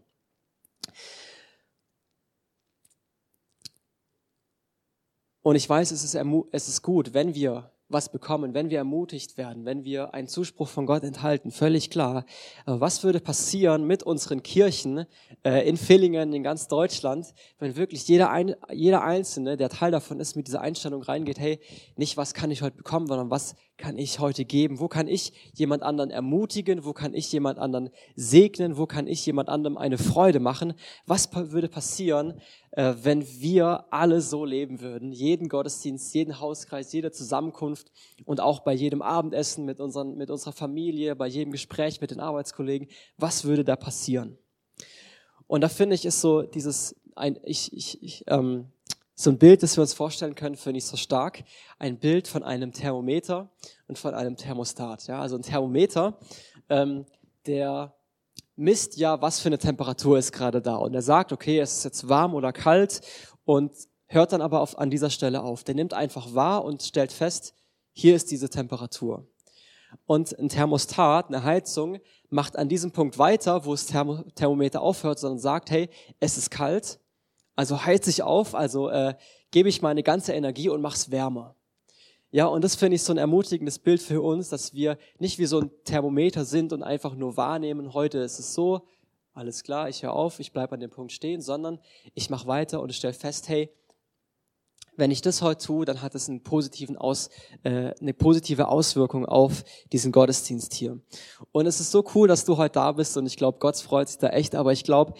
Und 5.42 5.56
ich 5.56 5.68
weiß, 5.68 5.90
es 5.90 6.04
ist, 6.04 6.14
es 6.52 6.68
ist 6.68 6.82
gut, 6.82 7.14
wenn 7.14 7.34
wir 7.34 7.69
was 7.90 8.10
bekommen, 8.10 8.54
wenn 8.54 8.70
wir 8.70 8.78
ermutigt 8.78 9.36
werden, 9.36 9.64
wenn 9.64 9.84
wir 9.84 10.14
einen 10.14 10.28
Zuspruch 10.28 10.68
von 10.68 10.86
Gott 10.86 11.02
enthalten, 11.02 11.50
völlig 11.50 11.90
klar. 11.90 12.24
Aber 12.64 12.80
was 12.80 13.02
würde 13.02 13.20
passieren 13.20 13.84
mit 13.86 14.02
unseren 14.04 14.42
Kirchen 14.42 15.06
äh, 15.44 15.68
in 15.68 15.76
Villingen, 15.76 16.32
in 16.32 16.42
ganz 16.42 16.68
Deutschland, 16.68 17.34
wenn 17.58 17.76
wirklich 17.76 18.06
jeder, 18.06 18.30
ein, 18.30 18.54
jeder 18.72 19.02
Einzelne, 19.02 19.56
der 19.56 19.68
Teil 19.68 19.90
davon 19.90 20.20
ist, 20.20 20.36
mit 20.36 20.46
dieser 20.46 20.60
Einstellung 20.60 21.02
reingeht, 21.02 21.38
hey, 21.38 21.58
nicht 21.96 22.16
was 22.16 22.32
kann 22.32 22.50
ich 22.50 22.62
heute 22.62 22.76
bekommen, 22.76 23.08
sondern 23.08 23.30
was 23.30 23.56
kann 23.76 23.98
ich 23.98 24.20
heute 24.20 24.44
geben? 24.44 24.78
Wo 24.78 24.88
kann 24.88 25.08
ich 25.08 25.32
jemand 25.54 25.82
anderen 25.82 26.10
ermutigen? 26.10 26.84
Wo 26.84 26.92
kann 26.92 27.14
ich 27.14 27.32
jemand 27.32 27.58
anderen 27.58 27.90
segnen? 28.14 28.76
Wo 28.76 28.86
kann 28.86 29.06
ich 29.06 29.24
jemand 29.24 29.48
anderem 29.48 29.78
eine 29.78 29.98
Freude 29.98 30.38
machen? 30.38 30.74
Was 31.06 31.30
würde 31.34 31.68
passieren, 31.68 32.40
äh, 32.72 32.94
wenn 33.02 33.26
wir 33.40 33.86
alle 33.90 34.20
so 34.20 34.44
leben 34.44 34.80
würden? 34.80 35.12
Jeden 35.12 35.48
Gottesdienst, 35.48 36.14
jeden 36.14 36.40
Hauskreis, 36.40 36.92
jede 36.92 37.10
Zusammenkunft 37.10 37.90
und 38.24 38.40
auch 38.40 38.60
bei 38.60 38.72
jedem 38.72 39.02
Abendessen 39.02 39.64
mit, 39.64 39.80
unseren, 39.80 40.16
mit 40.16 40.30
unserer 40.30 40.52
Familie, 40.52 41.16
bei 41.16 41.26
jedem 41.26 41.52
Gespräch 41.52 42.00
mit 42.00 42.10
den 42.10 42.20
Arbeitskollegen. 42.20 42.88
Was 43.16 43.44
würde 43.44 43.64
da 43.64 43.76
passieren? 43.76 44.38
Und 45.46 45.62
da 45.62 45.68
finde 45.68 45.96
ich, 45.96 46.04
ist 46.04 46.20
so 46.20 46.42
dieses, 46.42 46.94
ein, 47.16 47.38
ich, 47.44 47.72
ich, 47.72 48.02
ich 48.02 48.24
ähm, 48.28 48.66
so 49.20 49.30
ein 49.30 49.36
Bild, 49.36 49.62
das 49.62 49.76
wir 49.76 49.82
uns 49.82 49.92
vorstellen 49.92 50.34
können, 50.34 50.56
finde 50.56 50.78
ich 50.78 50.86
so 50.86 50.96
stark. 50.96 51.44
Ein 51.78 51.98
Bild 51.98 52.26
von 52.26 52.42
einem 52.42 52.72
Thermometer 52.72 53.50
und 53.86 53.98
von 53.98 54.14
einem 54.14 54.36
Thermostat. 54.36 55.08
Ja, 55.08 55.20
also 55.20 55.36
ein 55.36 55.42
Thermometer, 55.42 56.16
ähm, 56.70 57.04
der 57.46 57.94
misst 58.60 58.96
ja, 58.98 59.20
was 59.20 59.40
für 59.40 59.48
eine 59.48 59.58
Temperatur 59.58 60.18
ist 60.18 60.32
gerade 60.32 60.60
da. 60.60 60.76
Und 60.76 60.94
er 60.94 61.02
sagt, 61.02 61.32
okay, 61.32 61.58
es 61.58 61.78
ist 61.78 61.84
jetzt 61.84 62.08
warm 62.08 62.34
oder 62.34 62.52
kalt 62.52 63.00
und 63.44 63.72
hört 64.06 64.32
dann 64.32 64.42
aber 64.42 64.60
auf, 64.60 64.78
an 64.78 64.90
dieser 64.90 65.10
Stelle 65.10 65.42
auf. 65.42 65.64
Der 65.64 65.74
nimmt 65.74 65.94
einfach 65.94 66.34
wahr 66.34 66.64
und 66.64 66.82
stellt 66.82 67.10
fest, 67.10 67.54
hier 67.92 68.14
ist 68.14 68.30
diese 68.30 68.50
Temperatur. 68.50 69.26
Und 70.06 70.38
ein 70.38 70.48
Thermostat, 70.48 71.28
eine 71.28 71.42
Heizung, 71.42 71.98
macht 72.28 72.56
an 72.56 72.68
diesem 72.68 72.92
Punkt 72.92 73.18
weiter, 73.18 73.64
wo 73.64 73.72
das 73.72 73.86
Thermometer 73.86 74.82
aufhört, 74.82 75.18
sondern 75.18 75.40
sagt, 75.40 75.70
hey, 75.70 75.88
es 76.20 76.36
ist 76.36 76.50
kalt, 76.50 77.00
also 77.56 77.84
heiz 77.84 78.06
ich 78.06 78.22
auf, 78.22 78.54
also 78.54 78.88
äh, 78.88 79.14
gebe 79.50 79.68
ich 79.68 79.82
meine 79.82 80.02
ganze 80.02 80.32
Energie 80.32 80.68
und 80.68 80.80
mach's 80.80 81.10
wärmer. 81.10 81.56
Ja, 82.32 82.46
und 82.46 82.62
das 82.62 82.76
finde 82.76 82.94
ich 82.94 83.02
so 83.02 83.12
ein 83.12 83.18
ermutigendes 83.18 83.80
Bild 83.80 84.00
für 84.00 84.22
uns, 84.22 84.48
dass 84.48 84.72
wir 84.72 84.98
nicht 85.18 85.38
wie 85.38 85.46
so 85.46 85.60
ein 85.60 85.70
Thermometer 85.84 86.44
sind 86.44 86.72
und 86.72 86.84
einfach 86.84 87.16
nur 87.16 87.36
wahrnehmen, 87.36 87.92
heute 87.92 88.18
ist 88.18 88.38
es 88.38 88.54
so, 88.54 88.82
alles 89.32 89.64
klar, 89.64 89.88
ich 89.88 90.04
höre 90.04 90.12
auf, 90.12 90.38
ich 90.38 90.52
bleibe 90.52 90.74
an 90.74 90.80
dem 90.80 90.90
Punkt 90.90 91.12
stehen, 91.12 91.40
sondern 91.40 91.80
ich 92.14 92.30
mache 92.30 92.46
weiter 92.46 92.80
und 92.80 92.94
stelle 92.94 93.14
fest, 93.14 93.48
hey, 93.48 93.68
wenn 94.96 95.10
ich 95.10 95.22
das 95.22 95.42
heute 95.42 95.64
tue, 95.64 95.84
dann 95.84 96.02
hat 96.02 96.14
es 96.14 96.28
einen 96.28 96.42
positiven 96.42 96.96
Aus, 96.96 97.30
äh, 97.64 97.94
eine 98.00 98.14
positive 98.14 98.68
Auswirkung 98.68 99.24
auf 99.24 99.64
diesen 99.92 100.12
Gottesdienst 100.12 100.74
hier. 100.74 101.00
Und 101.50 101.66
es 101.66 101.80
ist 101.80 101.90
so 101.90 102.04
cool, 102.14 102.28
dass 102.28 102.44
du 102.44 102.58
heute 102.58 102.74
da 102.74 102.92
bist 102.92 103.16
und 103.16 103.26
ich 103.26 103.36
glaube, 103.36 103.58
Gott 103.58 103.76
freut 103.76 104.08
sich 104.08 104.18
da 104.18 104.28
echt, 104.28 104.54
aber 104.54 104.72
ich 104.72 104.84
glaube, 104.84 105.14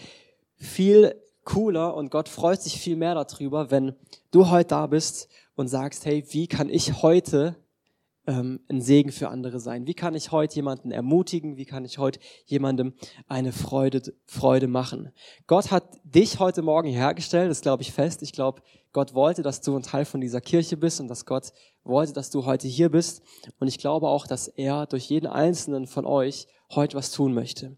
viel 0.55 1.15
cooler 1.43 1.95
und 1.95 2.11
Gott 2.11 2.29
freut 2.29 2.61
sich 2.61 2.79
viel 2.79 2.95
mehr 2.95 3.15
darüber, 3.15 3.71
wenn 3.71 3.95
du 4.29 4.49
heute 4.49 4.69
da 4.69 4.87
bist 4.87 5.27
und 5.61 5.67
sagst, 5.67 6.05
hey, 6.05 6.25
wie 6.31 6.47
kann 6.47 6.69
ich 6.69 7.01
heute 7.01 7.55
ähm, 8.27 8.59
ein 8.67 8.81
Segen 8.81 9.11
für 9.11 9.29
andere 9.29 9.59
sein? 9.59 9.87
Wie 9.87 9.93
kann 9.93 10.15
ich 10.15 10.31
heute 10.31 10.55
jemanden 10.55 10.91
ermutigen? 10.91 11.55
Wie 11.55 11.65
kann 11.65 11.85
ich 11.85 11.97
heute 11.99 12.19
jemandem 12.45 12.93
eine 13.27 13.51
Freude, 13.51 14.01
Freude 14.25 14.67
machen? 14.67 15.11
Gott 15.47 15.71
hat 15.71 15.83
dich 16.03 16.39
heute 16.39 16.63
Morgen 16.63 16.89
hergestellt, 16.89 17.49
das 17.49 17.61
glaube 17.61 17.83
ich 17.83 17.91
fest. 17.93 18.23
Ich 18.23 18.33
glaube, 18.33 18.61
Gott 18.91 19.13
wollte, 19.13 19.43
dass 19.43 19.61
du 19.61 19.75
ein 19.75 19.83
Teil 19.83 20.05
von 20.05 20.19
dieser 20.19 20.41
Kirche 20.41 20.77
bist 20.77 20.99
und 20.99 21.07
dass 21.07 21.25
Gott 21.25 21.53
wollte, 21.83 22.11
dass 22.11 22.31
du 22.31 22.45
heute 22.45 22.67
hier 22.67 22.89
bist. 22.89 23.21
Und 23.59 23.67
ich 23.67 23.77
glaube 23.77 24.07
auch, 24.07 24.27
dass 24.27 24.47
er 24.47 24.87
durch 24.87 25.05
jeden 25.05 25.27
einzelnen 25.27 25.87
von 25.87 26.05
euch 26.05 26.47
heute 26.75 26.97
was 26.97 27.11
tun 27.11 27.33
möchte. 27.33 27.77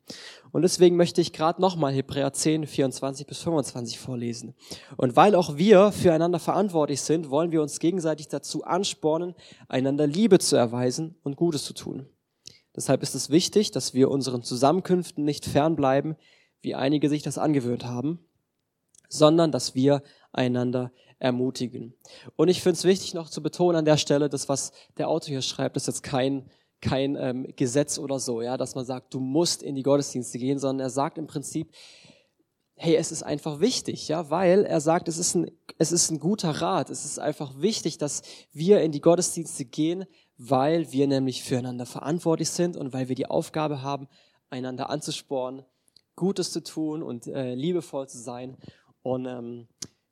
Und 0.51 0.61
deswegen 0.61 0.95
möchte 0.95 1.21
ich 1.21 1.33
gerade 1.33 1.61
nochmal 1.61 1.93
Hebräer 1.93 2.31
10, 2.31 2.67
24 2.67 3.25
bis 3.25 3.39
25 3.39 3.99
vorlesen. 3.99 4.53
Und 4.97 5.15
weil 5.15 5.35
auch 5.35 5.57
wir 5.57 5.91
füreinander 5.91 6.39
verantwortlich 6.39 7.01
sind, 7.01 7.29
wollen 7.29 7.51
wir 7.51 7.61
uns 7.61 7.79
gegenseitig 7.79 8.27
dazu 8.27 8.63
anspornen, 8.63 9.35
einander 9.67 10.07
Liebe 10.07 10.39
zu 10.39 10.55
erweisen 10.55 11.15
und 11.23 11.35
Gutes 11.35 11.63
zu 11.63 11.73
tun. 11.73 12.07
Deshalb 12.75 13.03
ist 13.03 13.15
es 13.15 13.29
wichtig, 13.29 13.71
dass 13.71 13.93
wir 13.93 14.09
unseren 14.09 14.43
Zusammenkünften 14.43 15.23
nicht 15.23 15.45
fernbleiben, 15.45 16.15
wie 16.61 16.75
einige 16.75 17.09
sich 17.09 17.21
das 17.21 17.37
angewöhnt 17.37 17.85
haben, 17.85 18.19
sondern 19.09 19.51
dass 19.51 19.75
wir 19.75 20.01
einander 20.31 20.91
ermutigen. 21.19 21.93
Und 22.35 22.49
ich 22.49 22.61
finde 22.61 22.77
es 22.77 22.83
wichtig 22.83 23.13
noch 23.13 23.29
zu 23.29 23.41
betonen 23.41 23.77
an 23.77 23.85
der 23.85 23.97
Stelle, 23.97 24.27
das, 24.29 24.49
was 24.49 24.71
der 24.97 25.07
Autor 25.07 25.29
hier 25.29 25.41
schreibt, 25.41 25.77
ist 25.77 25.87
jetzt 25.87 26.03
kein 26.03 26.49
kein 26.83 27.15
ähm, 27.15 27.47
Gesetz 27.55 27.97
oder 27.97 28.19
so, 28.19 28.41
ja, 28.41 28.57
dass 28.57 28.75
man 28.75 28.85
sagt, 28.85 29.13
du 29.13 29.19
musst 29.19 29.63
in 29.63 29.73
die 29.73 29.83
Gottesdienste 29.83 30.37
gehen, 30.37 30.59
sondern 30.59 30.85
er 30.85 30.89
sagt 30.89 31.17
im 31.17 31.27
Prinzip, 31.27 31.71
hey, 32.75 32.95
es 32.95 33.11
ist 33.11 33.23
einfach 33.23 33.61
wichtig, 33.61 34.09
ja, 34.09 34.29
weil 34.29 34.65
er 34.65 34.81
sagt, 34.81 35.07
es 35.07 35.17
ist 35.17 35.35
ein, 35.35 35.49
es 35.77 35.93
ist 35.93 36.11
ein 36.11 36.19
guter 36.19 36.49
Rat. 36.49 36.89
Es 36.89 37.05
ist 37.05 37.19
einfach 37.19 37.61
wichtig, 37.61 37.97
dass 37.97 38.21
wir 38.51 38.81
in 38.81 38.91
die 38.91 38.99
Gottesdienste 38.99 39.63
gehen, 39.63 40.05
weil 40.37 40.91
wir 40.91 41.07
nämlich 41.07 41.43
füreinander 41.43 41.85
verantwortlich 41.85 42.49
sind 42.49 42.75
und 42.75 42.91
weil 42.91 43.07
wir 43.07 43.15
die 43.15 43.27
Aufgabe 43.27 43.81
haben, 43.81 44.09
einander 44.49 44.89
anzuspornen, 44.89 45.63
Gutes 46.15 46.51
zu 46.51 46.61
tun 46.61 47.01
und 47.01 47.27
äh, 47.27 47.55
liebevoll 47.55 48.09
zu 48.09 48.17
sein. 48.17 48.57
Und 49.01 49.25
ähm, 49.25 49.67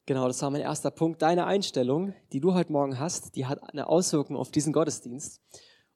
genau, 0.05 0.27
das 0.27 0.41
war 0.41 0.49
mein 0.49 0.61
erster 0.61 0.91
Punkt. 0.91 1.21
Deine 1.21 1.45
Einstellung, 1.45 2.13
die 2.31 2.39
du 2.39 2.53
heute 2.53 2.71
Morgen 2.71 2.97
hast, 2.97 3.35
die 3.35 3.45
hat 3.45 3.61
eine 3.71 3.87
Auswirkung 3.87 4.37
auf 4.37 4.51
diesen 4.51 4.71
Gottesdienst. 4.71 5.41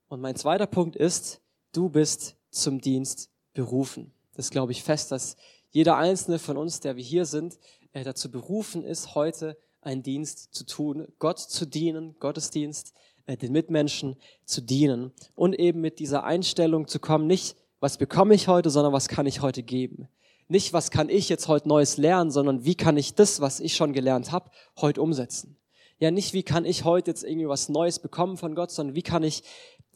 Und 0.07 0.21
mein 0.21 0.35
zweiter 0.35 0.67
Punkt 0.67 0.95
ist, 0.95 1.41
du 1.71 1.89
bist 1.89 2.35
zum 2.51 2.79
Dienst 2.79 3.29
berufen. 3.53 4.11
Das 4.35 4.49
glaube 4.49 4.71
ich 4.71 4.83
fest, 4.83 5.11
dass 5.11 5.35
jeder 5.71 5.97
einzelne 5.97 6.39
von 6.39 6.57
uns, 6.57 6.79
der 6.79 6.95
wir 6.95 7.03
hier 7.03 7.25
sind, 7.25 7.57
äh, 7.93 8.03
dazu 8.03 8.29
berufen 8.29 8.83
ist, 8.83 9.15
heute 9.15 9.57
einen 9.81 10.03
Dienst 10.03 10.53
zu 10.53 10.65
tun, 10.65 11.07
Gott 11.19 11.39
zu 11.39 11.65
dienen, 11.65 12.15
Gottesdienst, 12.19 12.93
äh, 13.25 13.37
den 13.37 13.51
Mitmenschen 13.51 14.15
zu 14.45 14.61
dienen 14.61 15.11
und 15.35 15.57
eben 15.57 15.81
mit 15.81 15.99
dieser 15.99 16.23
Einstellung 16.23 16.87
zu 16.87 16.99
kommen, 16.99 17.27
nicht 17.27 17.57
was 17.79 17.97
bekomme 17.97 18.35
ich 18.35 18.47
heute, 18.47 18.69
sondern 18.69 18.93
was 18.93 19.07
kann 19.07 19.25
ich 19.25 19.41
heute 19.41 19.63
geben. 19.63 20.07
Nicht 20.47 20.73
was 20.73 20.91
kann 20.91 21.09
ich 21.09 21.29
jetzt 21.29 21.47
heute 21.47 21.67
Neues 21.67 21.97
lernen, 21.97 22.29
sondern 22.29 22.63
wie 22.63 22.75
kann 22.75 22.97
ich 22.97 23.15
das, 23.15 23.41
was 23.41 23.59
ich 23.59 23.75
schon 23.75 23.93
gelernt 23.93 24.31
habe, 24.31 24.51
heute 24.79 25.01
umsetzen. 25.01 25.57
Ja, 25.97 26.11
nicht 26.11 26.33
wie 26.33 26.43
kann 26.43 26.65
ich 26.65 26.83
heute 26.83 27.11
jetzt 27.11 27.23
irgendwie 27.23 27.47
was 27.47 27.69
Neues 27.69 27.99
bekommen 27.99 28.37
von 28.37 28.53
Gott, 28.53 28.69
sondern 28.69 28.95
wie 28.95 29.01
kann 29.01 29.23
ich 29.23 29.43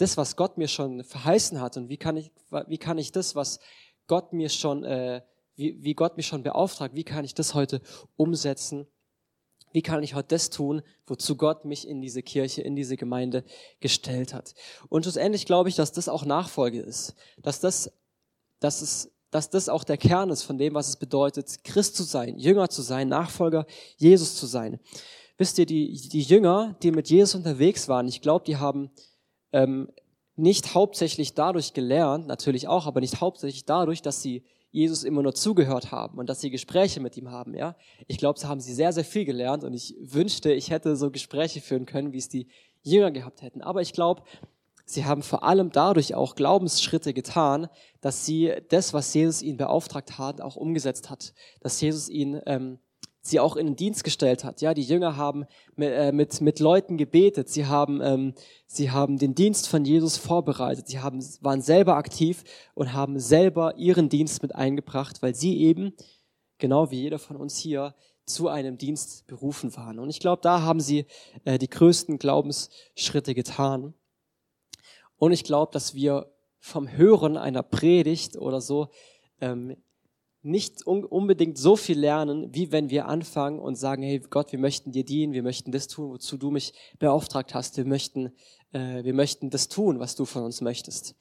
das, 0.01 0.17
was 0.17 0.35
Gott 0.35 0.57
mir 0.57 0.67
schon 0.67 1.03
verheißen 1.03 1.59
hat 1.61 1.77
und 1.77 1.89
wie 1.89 1.97
kann 1.97 2.17
ich, 2.17 2.31
wie 2.67 2.77
kann 2.77 2.97
ich 2.97 3.11
das, 3.11 3.35
was 3.35 3.59
Gott 4.07 4.33
mir 4.33 4.49
schon, 4.49 4.83
äh, 4.83 5.21
wie, 5.55 5.83
wie 5.83 5.93
Gott 5.93 6.17
mich 6.17 6.27
schon 6.27 6.43
beauftragt, 6.43 6.95
wie 6.95 7.03
kann 7.03 7.25
ich 7.25 7.33
das 7.33 7.53
heute 7.53 7.81
umsetzen? 8.15 8.87
Wie 9.71 9.83
kann 9.83 10.01
ich 10.01 10.15
heute 10.15 10.29
das 10.29 10.49
tun, 10.49 10.81
wozu 11.05 11.35
Gott 11.35 11.63
mich 11.63 11.87
in 11.87 12.01
diese 12.01 12.23
Kirche, 12.23 12.61
in 12.61 12.75
diese 12.75 12.97
Gemeinde 12.97 13.43
gestellt 13.79 14.33
hat? 14.33 14.55
Und 14.89 15.03
schlussendlich 15.03 15.45
glaube 15.45 15.69
ich, 15.69 15.75
dass 15.75 15.91
das 15.91 16.09
auch 16.09 16.25
Nachfolge 16.25 16.79
ist, 16.79 17.13
dass 17.43 17.59
das, 17.59 17.91
dass 18.59 18.81
es, 18.81 19.11
dass 19.29 19.51
das 19.51 19.69
auch 19.69 19.83
der 19.83 19.97
Kern 19.97 20.31
ist 20.31 20.41
von 20.41 20.57
dem, 20.57 20.73
was 20.73 20.87
es 20.87 20.95
bedeutet, 20.95 21.63
Christ 21.63 21.95
zu 21.95 22.03
sein, 22.03 22.39
Jünger 22.39 22.69
zu 22.69 22.81
sein, 22.81 23.09
Nachfolger 23.09 23.67
Jesus 23.97 24.35
zu 24.35 24.47
sein. 24.47 24.79
Wisst 25.37 25.59
ihr, 25.59 25.67
die, 25.67 25.93
die 26.09 26.21
Jünger, 26.21 26.75
die 26.81 26.91
mit 26.91 27.09
Jesus 27.09 27.35
unterwegs 27.35 27.87
waren, 27.87 28.07
ich 28.07 28.21
glaube, 28.21 28.45
die 28.45 28.57
haben 28.57 28.89
ähm, 29.51 29.89
nicht 30.35 30.73
hauptsächlich 30.73 31.33
dadurch 31.33 31.73
gelernt, 31.73 32.27
natürlich 32.27 32.67
auch, 32.67 32.87
aber 32.87 33.01
nicht 33.01 33.19
hauptsächlich 33.21 33.65
dadurch, 33.65 34.01
dass 34.01 34.21
sie 34.21 34.43
Jesus 34.71 35.03
immer 35.03 35.23
nur 35.23 35.33
zugehört 35.33 35.91
haben 35.91 36.19
und 36.19 36.29
dass 36.29 36.41
sie 36.41 36.51
Gespräche 36.51 36.99
mit 36.99 37.17
ihm 37.17 37.31
haben, 37.31 37.55
ja. 37.55 37.75
Ich 38.07 38.17
glaube, 38.17 38.39
so 38.39 38.47
haben 38.47 38.59
sie 38.59 38.73
sehr, 38.73 38.93
sehr 38.93 39.03
viel 39.03 39.25
gelernt 39.25 39.63
und 39.63 39.73
ich 39.73 39.95
wünschte, 39.99 40.53
ich 40.53 40.69
hätte 40.69 40.95
so 40.95 41.11
Gespräche 41.11 41.59
führen 41.59 41.85
können, 41.85 42.13
wie 42.13 42.19
es 42.19 42.29
die 42.29 42.47
Jünger 42.83 43.11
gehabt 43.11 43.41
hätten. 43.41 43.61
Aber 43.61 43.81
ich 43.81 43.93
glaube, 43.93 44.23
sie 44.85 45.05
haben 45.05 45.23
vor 45.23 45.43
allem 45.43 45.71
dadurch 45.71 46.15
auch 46.15 46.35
Glaubensschritte 46.35 47.13
getan, 47.13 47.67
dass 48.01 48.25
sie 48.25 48.53
das, 48.69 48.93
was 48.93 49.13
Jesus 49.13 49.41
ihnen 49.41 49.57
beauftragt 49.57 50.17
hat, 50.17 50.39
auch 50.39 50.55
umgesetzt 50.55 51.09
hat. 51.09 51.33
Dass 51.61 51.81
Jesus 51.81 52.09
ihnen 52.09 52.41
ähm, 52.45 52.79
sie 53.21 53.39
auch 53.39 53.55
in 53.55 53.67
den 53.67 53.75
Dienst 53.75 54.03
gestellt 54.03 54.43
hat. 54.43 54.61
Ja, 54.61 54.73
die 54.73 54.83
Jünger 54.83 55.17
haben 55.17 55.45
mit, 55.75 55.91
äh, 55.91 56.11
mit, 56.11 56.41
mit 56.41 56.59
Leuten 56.59 56.97
gebetet, 56.97 57.49
sie 57.49 57.65
haben, 57.65 58.01
ähm, 58.01 58.33
sie 58.65 58.91
haben 58.91 59.17
den 59.17 59.35
Dienst 59.35 59.67
von 59.67 59.85
Jesus 59.85 60.17
vorbereitet, 60.17 60.87
sie 60.87 60.99
haben, 60.99 61.23
waren 61.41 61.61
selber 61.61 61.95
aktiv 61.95 62.43
und 62.73 62.93
haben 62.93 63.19
selber 63.19 63.75
ihren 63.77 64.09
Dienst 64.09 64.41
mit 64.41 64.55
eingebracht, 64.55 65.21
weil 65.21 65.35
sie 65.35 65.59
eben, 65.59 65.93
genau 66.57 66.91
wie 66.91 67.01
jeder 67.01 67.19
von 67.19 67.35
uns 67.35 67.57
hier, 67.57 67.95
zu 68.25 68.47
einem 68.47 68.77
Dienst 68.77 69.25
berufen 69.27 69.75
waren. 69.75 69.99
Und 69.99 70.09
ich 70.09 70.19
glaube, 70.19 70.41
da 70.41 70.61
haben 70.61 70.79
sie 70.79 71.05
äh, 71.45 71.57
die 71.57 71.69
größten 71.69 72.19
Glaubensschritte 72.19 73.33
getan. 73.33 73.95
Und 75.17 75.31
ich 75.31 75.43
glaube, 75.43 75.71
dass 75.73 75.95
wir 75.95 76.31
vom 76.59 76.91
Hören 76.91 77.37
einer 77.37 77.63
Predigt 77.63 78.37
oder 78.37 78.61
so 78.61 78.89
ähm, 79.41 79.75
nicht 80.41 80.85
unbedingt 80.85 81.57
so 81.57 81.75
viel 81.75 81.99
lernen, 81.99 82.53
wie 82.53 82.71
wenn 82.71 82.89
wir 82.89 83.07
anfangen 83.07 83.59
und 83.59 83.75
sagen, 83.75 84.03
hey 84.03 84.19
Gott, 84.19 84.51
wir 84.51 84.59
möchten 84.59 84.91
dir 84.91 85.03
dienen, 85.03 85.33
wir 85.33 85.43
möchten 85.43 85.71
das 85.71 85.87
tun, 85.87 86.11
wozu 86.11 86.37
du 86.37 86.49
mich 86.49 86.73
beauftragt 86.97 87.53
hast, 87.53 87.75
wir 87.77 87.85
möchten, 87.85 88.33
äh, 88.71 89.03
wir 89.03 89.13
möchten 89.13 89.49
das 89.49 89.67
tun, 89.67 89.99
was 89.99 90.15
du 90.15 90.25
von 90.25 90.43
uns 90.43 90.61
möchtest. 90.61 91.15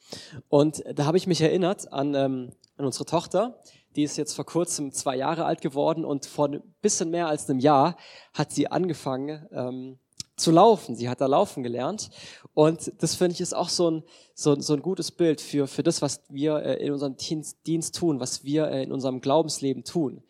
Und 0.49 0.85
da 0.95 1.05
habe 1.05 1.17
ich 1.17 1.27
mich 1.27 1.41
erinnert 1.41 1.93
an, 1.93 2.15
ähm, 2.15 2.53
an 2.77 2.87
unsere 2.87 3.07
Tochter, 3.07 3.61
die 3.97 4.05
ist 4.05 4.17
jetzt 4.17 4.35
vor 4.35 4.47
kurzem 4.47 4.93
zwei 4.93 5.17
Jahre 5.17 5.45
alt 5.45 5.61
geworden 5.61 6.05
und 6.05 6.27
vor 6.27 6.49
ein 6.49 6.63
bisschen 6.81 7.11
mehr 7.11 7.27
als 7.27 7.51
einem 7.51 7.59
Jahr 7.59 7.97
hat 8.35 8.53
sie 8.53 8.71
angefangen, 8.71 9.49
ähm, 9.51 9.99
zu 10.39 10.51
laufen. 10.51 10.97
Sie 10.97 11.09
hat 11.09 11.21
da 11.21 11.27
laufen 11.27 11.63
gelernt. 11.63 12.11
Und 12.55 12.93
das 12.99 13.15
finde 13.15 13.35
ich 13.35 13.41
ist 13.41 13.55
auch 13.55 13.69
so 13.69 13.91
ein, 13.91 14.03
so, 14.35 14.59
so 14.61 14.75
ein 14.75 14.83
gutes 14.83 15.11
Bild 15.11 15.41
für, 15.41 15.67
für 15.67 15.83
das, 15.83 16.03
was 16.03 16.23
wir 16.29 16.57
äh, 16.57 16.85
in 16.85 16.93
unserem 16.93 17.17
Dienst, 17.17 17.95
tun, 17.95 18.21
was 18.21 18.45
wir 18.45 18.69
äh, 18.69 18.83
in 18.83 18.93
unserem 18.93 19.21
Glaubensleben 19.21 19.85
tun. 19.85 20.23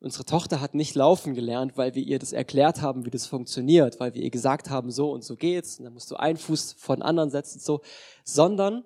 Unsere 0.00 0.24
Tochter 0.24 0.60
hat 0.60 0.74
nicht 0.74 0.94
laufen 0.94 1.34
gelernt, 1.34 1.78
weil 1.78 1.94
wir 1.94 2.02
ihr 2.02 2.18
das 2.18 2.32
erklärt 2.32 2.82
haben, 2.82 3.06
wie 3.06 3.10
das 3.10 3.26
funktioniert, 3.26 4.00
weil 4.00 4.14
wir 4.14 4.22
ihr 4.22 4.30
gesagt 4.30 4.68
haben, 4.68 4.90
so 4.90 5.10
und 5.10 5.24
so 5.24 5.34
geht's, 5.34 5.78
und 5.78 5.84
dann 5.86 5.94
musst 5.94 6.10
du 6.10 6.16
einen 6.16 6.36
Fuß 6.36 6.74
vor 6.78 6.96
den 6.96 7.02
anderen 7.02 7.30
setzen, 7.30 7.58
so, 7.58 7.80
sondern 8.22 8.84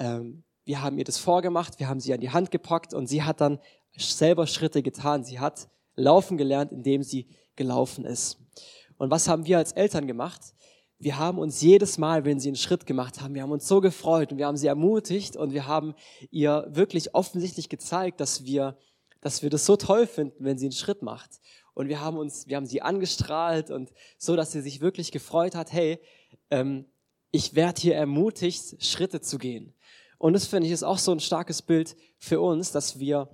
ähm, 0.00 0.42
wir 0.64 0.82
haben 0.82 0.98
ihr 0.98 1.04
das 1.04 1.18
vorgemacht, 1.18 1.78
wir 1.78 1.88
haben 1.88 2.00
sie 2.00 2.12
an 2.12 2.20
die 2.20 2.30
Hand 2.30 2.50
gepackt 2.50 2.92
und 2.92 3.06
sie 3.06 3.22
hat 3.22 3.40
dann 3.40 3.60
selber 3.96 4.46
Schritte 4.46 4.82
getan. 4.82 5.24
Sie 5.24 5.40
hat 5.40 5.68
laufen 5.96 6.36
gelernt, 6.36 6.72
indem 6.72 7.02
sie 7.02 7.26
gelaufen 7.56 8.04
ist. 8.04 8.38
Und 8.98 9.10
was 9.10 9.28
haben 9.28 9.46
wir 9.46 9.58
als 9.58 9.72
Eltern 9.72 10.06
gemacht? 10.06 10.40
Wir 10.98 11.18
haben 11.18 11.38
uns 11.38 11.62
jedes 11.62 11.96
Mal, 11.96 12.24
wenn 12.24 12.40
sie 12.40 12.48
einen 12.48 12.56
Schritt 12.56 12.84
gemacht 12.84 13.20
haben, 13.20 13.34
wir 13.34 13.42
haben 13.42 13.52
uns 13.52 13.68
so 13.68 13.80
gefreut 13.80 14.32
und 14.32 14.38
wir 14.38 14.46
haben 14.46 14.56
sie 14.56 14.66
ermutigt 14.66 15.36
und 15.36 15.52
wir 15.52 15.66
haben 15.66 15.94
ihr 16.30 16.66
wirklich 16.70 17.14
offensichtlich 17.14 17.68
gezeigt, 17.68 18.20
dass 18.20 18.44
wir, 18.44 18.76
dass 19.20 19.42
wir 19.42 19.50
das 19.50 19.64
so 19.64 19.76
toll 19.76 20.08
finden, 20.08 20.44
wenn 20.44 20.58
sie 20.58 20.66
einen 20.66 20.72
Schritt 20.72 21.02
macht. 21.02 21.40
Und 21.74 21.88
wir 21.88 22.00
haben 22.00 22.18
uns, 22.18 22.48
wir 22.48 22.56
haben 22.56 22.66
sie 22.66 22.82
angestrahlt 22.82 23.70
und 23.70 23.92
so, 24.18 24.34
dass 24.34 24.50
sie 24.50 24.60
sich 24.60 24.80
wirklich 24.80 25.12
gefreut 25.12 25.54
hat, 25.54 25.72
hey, 25.72 26.00
ähm, 26.50 26.86
ich 27.30 27.54
werde 27.54 27.80
hier 27.80 27.94
ermutigt, 27.94 28.82
Schritte 28.82 29.20
zu 29.20 29.38
gehen. 29.38 29.74
Und 30.18 30.32
das 30.32 30.46
finde 30.46 30.66
ich 30.66 30.72
ist 30.72 30.82
auch 30.82 30.98
so 30.98 31.12
ein 31.12 31.20
starkes 31.20 31.62
Bild 31.62 31.96
für 32.18 32.40
uns, 32.40 32.72
dass 32.72 32.98
wir 32.98 33.30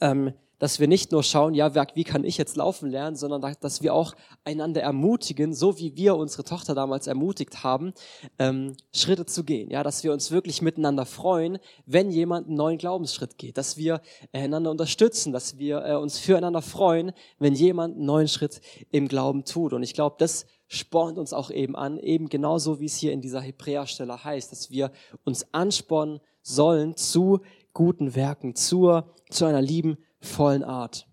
ähm, 0.00 0.32
dass 0.60 0.78
wir 0.78 0.86
nicht 0.86 1.10
nur 1.10 1.24
schauen, 1.24 1.54
ja, 1.54 1.74
wie 1.94 2.04
kann 2.04 2.22
ich 2.22 2.38
jetzt 2.38 2.56
laufen 2.56 2.90
lernen, 2.90 3.16
sondern 3.16 3.56
dass 3.60 3.82
wir 3.82 3.94
auch 3.94 4.14
einander 4.44 4.82
ermutigen, 4.82 5.54
so 5.54 5.78
wie 5.78 5.96
wir 5.96 6.14
unsere 6.14 6.44
Tochter 6.44 6.74
damals 6.74 7.06
ermutigt 7.06 7.64
haben, 7.64 7.92
ähm, 8.38 8.76
Schritte 8.94 9.26
zu 9.26 9.42
gehen. 9.42 9.70
Ja, 9.70 9.82
dass 9.82 10.04
wir 10.04 10.12
uns 10.12 10.30
wirklich 10.30 10.62
miteinander 10.62 11.06
freuen, 11.06 11.58
wenn 11.86 12.10
jemand 12.10 12.46
einen 12.46 12.56
neuen 12.56 12.78
Glaubensschritt 12.78 13.38
geht, 13.38 13.56
dass 13.56 13.78
wir 13.78 14.02
einander 14.32 14.70
unterstützen, 14.70 15.32
dass 15.32 15.58
wir 15.58 15.84
äh, 15.84 15.96
uns 15.96 16.18
füreinander 16.18 16.62
freuen, 16.62 17.12
wenn 17.38 17.54
jemand 17.54 17.96
einen 17.96 18.04
neuen 18.04 18.28
Schritt 18.28 18.60
im 18.90 19.08
Glauben 19.08 19.46
tut. 19.46 19.72
Und 19.72 19.82
ich 19.82 19.94
glaube, 19.94 20.16
das 20.18 20.44
spornt 20.68 21.16
uns 21.16 21.32
auch 21.32 21.50
eben 21.50 21.74
an, 21.74 21.98
eben 21.98 22.28
genauso 22.28 22.80
wie 22.80 22.84
es 22.84 22.96
hier 22.96 23.12
in 23.12 23.22
dieser 23.22 23.40
Hebräerstelle 23.40 24.22
heißt, 24.22 24.52
dass 24.52 24.70
wir 24.70 24.92
uns 25.24 25.54
anspornen 25.54 26.20
sollen 26.42 26.96
zu 26.96 27.40
guten 27.72 28.14
Werken, 28.14 28.54
zur, 28.54 29.14
zu 29.30 29.46
einer 29.46 29.62
lieben 29.62 29.96
vollen 30.20 30.64
Art. 30.64 31.06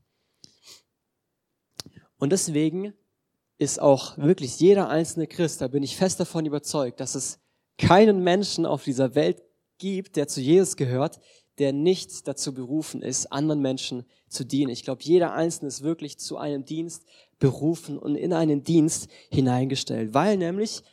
Und 2.18 2.32
deswegen 2.32 2.94
ist 3.58 3.80
auch 3.80 4.18
wirklich 4.18 4.60
jeder 4.60 4.90
einzelne 4.90 5.28
Christ, 5.28 5.62
da 5.62 5.68
bin 5.68 5.84
ich 5.84 5.98
fest 5.98 6.20
davon 6.20 6.46
überzeugt, 6.46 7.00
dass 7.00 7.16
es 7.16 7.40
keinen 7.78 8.24
Menschen 8.24 8.66
auf 8.66 8.84
dieser 8.84 9.16
Welt 9.16 9.42
gibt, 9.78 10.16
der 10.16 10.28
zu 10.28 10.42
Jesus 10.42 10.76
gehört, 10.76 11.20
der 11.58 11.74
nicht 11.74 12.28
dazu 12.28 12.54
berufen 12.54 13.02
ist, 13.02 13.32
anderen 13.32 13.62
Menschen 13.62 14.06
zu 14.30 14.46
dienen. 14.46 14.72
Ich 14.72 14.84
glaube, 14.84 15.04
jeder 15.04 15.34
Einzelne 15.34 15.70
ist 15.70 15.82
wirklich 15.82 16.20
zu 16.20 16.38
einem 16.38 16.66
Dienst 16.66 17.06
berufen 17.40 17.98
und 17.98 18.16
in 18.16 18.34
einen 18.34 18.64
Dienst 18.64 19.08
hineingestellt, 19.32 20.14
weil 20.14 20.38
nämlich 20.38 20.84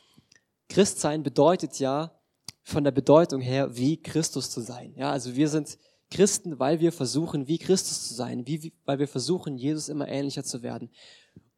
Christsein 0.69 1.21
bedeutet 1.21 1.79
ja 1.79 2.19
von 2.63 2.83
der 2.83 2.91
Bedeutung 2.91 3.41
her, 3.41 3.77
wie 3.77 4.01
Christus 4.01 4.49
zu 4.49 4.61
sein. 4.61 4.93
Ja, 4.95 5.11
also 5.11 5.35
wir 5.35 5.49
sind 5.49 5.77
Christen, 6.11 6.59
weil 6.59 6.79
wir 6.79 6.91
versuchen, 6.91 7.47
wie 7.47 7.57
Christus 7.57 8.07
zu 8.07 8.13
sein, 8.13 8.47
wie, 8.47 8.73
weil 8.85 8.99
wir 8.99 9.07
versuchen, 9.07 9.57
Jesus 9.57 9.89
immer 9.89 10.07
ähnlicher 10.07 10.43
zu 10.43 10.61
werden. 10.61 10.89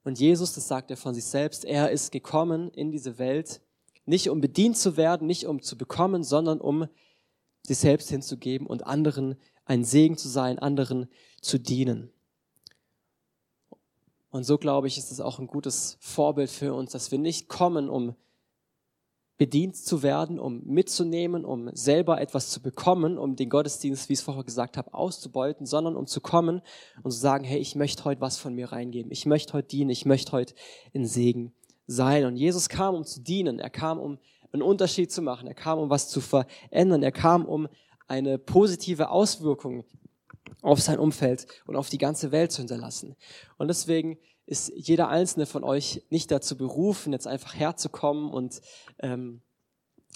Und 0.03 0.19
Jesus, 0.19 0.53
das 0.53 0.67
sagt 0.67 0.89
er 0.89 0.97
von 0.97 1.13
sich 1.13 1.25
selbst, 1.25 1.65
er 1.65 1.91
ist 1.91 2.11
gekommen 2.11 2.69
in 2.71 2.91
diese 2.91 3.17
Welt, 3.17 3.61
nicht 4.05 4.29
um 4.29 4.39
bedient 4.39 4.77
zu 4.77 4.95
werden, 4.95 5.27
nicht 5.27 5.45
um 5.45 5.61
zu 5.61 5.77
bekommen, 5.77 6.23
sondern 6.23 6.61
um 6.61 6.87
sich 7.63 7.77
selbst 7.77 8.09
hinzugeben 8.09 8.65
und 8.67 8.87
anderen 8.87 9.35
ein 9.65 9.83
Segen 9.83 10.17
zu 10.17 10.29
sein, 10.29 10.59
anderen 10.59 11.07
zu 11.41 11.57
dienen. 11.57 12.09
Und 14.29 14.45
so 14.45 14.57
glaube 14.57 14.87
ich, 14.87 14.97
ist 14.97 15.11
es 15.11 15.19
auch 15.19 15.39
ein 15.39 15.47
gutes 15.47 15.97
Vorbild 15.99 16.49
für 16.49 16.73
uns, 16.73 16.91
dass 16.91 17.11
wir 17.11 17.19
nicht 17.19 17.49
kommen, 17.49 17.89
um 17.89 18.15
bedient 19.37 19.75
zu 19.75 20.01
werden, 20.01 20.39
um 20.39 20.63
mitzunehmen, 20.65 21.45
um 21.45 21.69
selber 21.73 22.19
etwas 22.19 22.49
zu 22.49 22.61
bekommen, 22.61 23.17
um 23.17 23.35
den 23.35 23.49
Gottesdienst, 23.49 24.09
wie 24.09 24.13
ich 24.13 24.19
es 24.19 24.25
vorher 24.25 24.43
gesagt 24.43 24.77
habe, 24.77 24.93
auszubeuten, 24.93 25.65
sondern 25.65 25.95
um 25.95 26.07
zu 26.07 26.21
kommen 26.21 26.61
und 27.03 27.11
zu 27.11 27.19
sagen, 27.19 27.43
hey, 27.43 27.59
ich 27.59 27.75
möchte 27.75 28.03
heute 28.05 28.21
was 28.21 28.37
von 28.37 28.55
mir 28.55 28.71
reingeben. 28.71 29.11
Ich 29.11 29.25
möchte 29.25 29.53
heute 29.53 29.67
dienen. 29.67 29.91
Ich 29.91 30.05
möchte 30.05 30.31
heute 30.31 30.55
in 30.91 31.05
Segen 31.05 31.53
sein. 31.85 32.25
Und 32.25 32.35
Jesus 32.35 32.67
kam, 32.67 32.95
um 32.95 33.03
zu 33.03 33.21
dienen. 33.21 33.59
Er 33.59 33.69
kam, 33.69 33.99
um 33.99 34.17
einen 34.51 34.63
Unterschied 34.63 35.11
zu 35.11 35.21
machen. 35.21 35.47
Er 35.47 35.53
kam, 35.53 35.77
um 35.77 35.89
was 35.89 36.09
zu 36.09 36.19
verändern. 36.19 37.03
Er 37.03 37.11
kam, 37.11 37.45
um 37.45 37.67
eine 38.07 38.39
positive 38.39 39.09
Auswirkung 39.09 39.85
auf 40.61 40.81
sein 40.81 40.97
Umfeld 40.97 41.45
und 41.67 41.75
auf 41.75 41.89
die 41.89 41.97
ganze 41.97 42.31
Welt 42.31 42.51
zu 42.51 42.59
hinterlassen. 42.59 43.15
Und 43.57 43.67
deswegen 43.67 44.17
ist 44.47 44.71
jeder 44.75 45.09
einzelne 45.09 45.45
von 45.45 45.63
euch 45.63 46.03
nicht 46.09 46.31
dazu 46.31 46.57
berufen, 46.57 47.13
jetzt 47.13 47.27
einfach 47.27 47.53
herzukommen 47.53 48.31
und 48.31 48.61
ähm, 48.99 49.41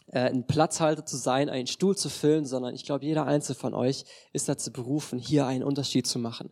äh, 0.07 0.29
ein 0.29 0.47
Platzhalter 0.47 1.05
zu 1.05 1.17
sein, 1.17 1.49
einen 1.49 1.67
Stuhl 1.67 1.97
zu 1.97 2.09
füllen, 2.09 2.45
sondern 2.45 2.73
ich 2.73 2.85
glaube, 2.85 3.05
jeder 3.05 3.25
einzelne 3.25 3.55
von 3.55 3.73
euch 3.73 4.05
ist 4.31 4.47
dazu 4.47 4.71
berufen, 4.71 5.19
hier 5.19 5.45
einen 5.45 5.63
Unterschied 5.63 6.07
zu 6.07 6.17
machen. 6.17 6.51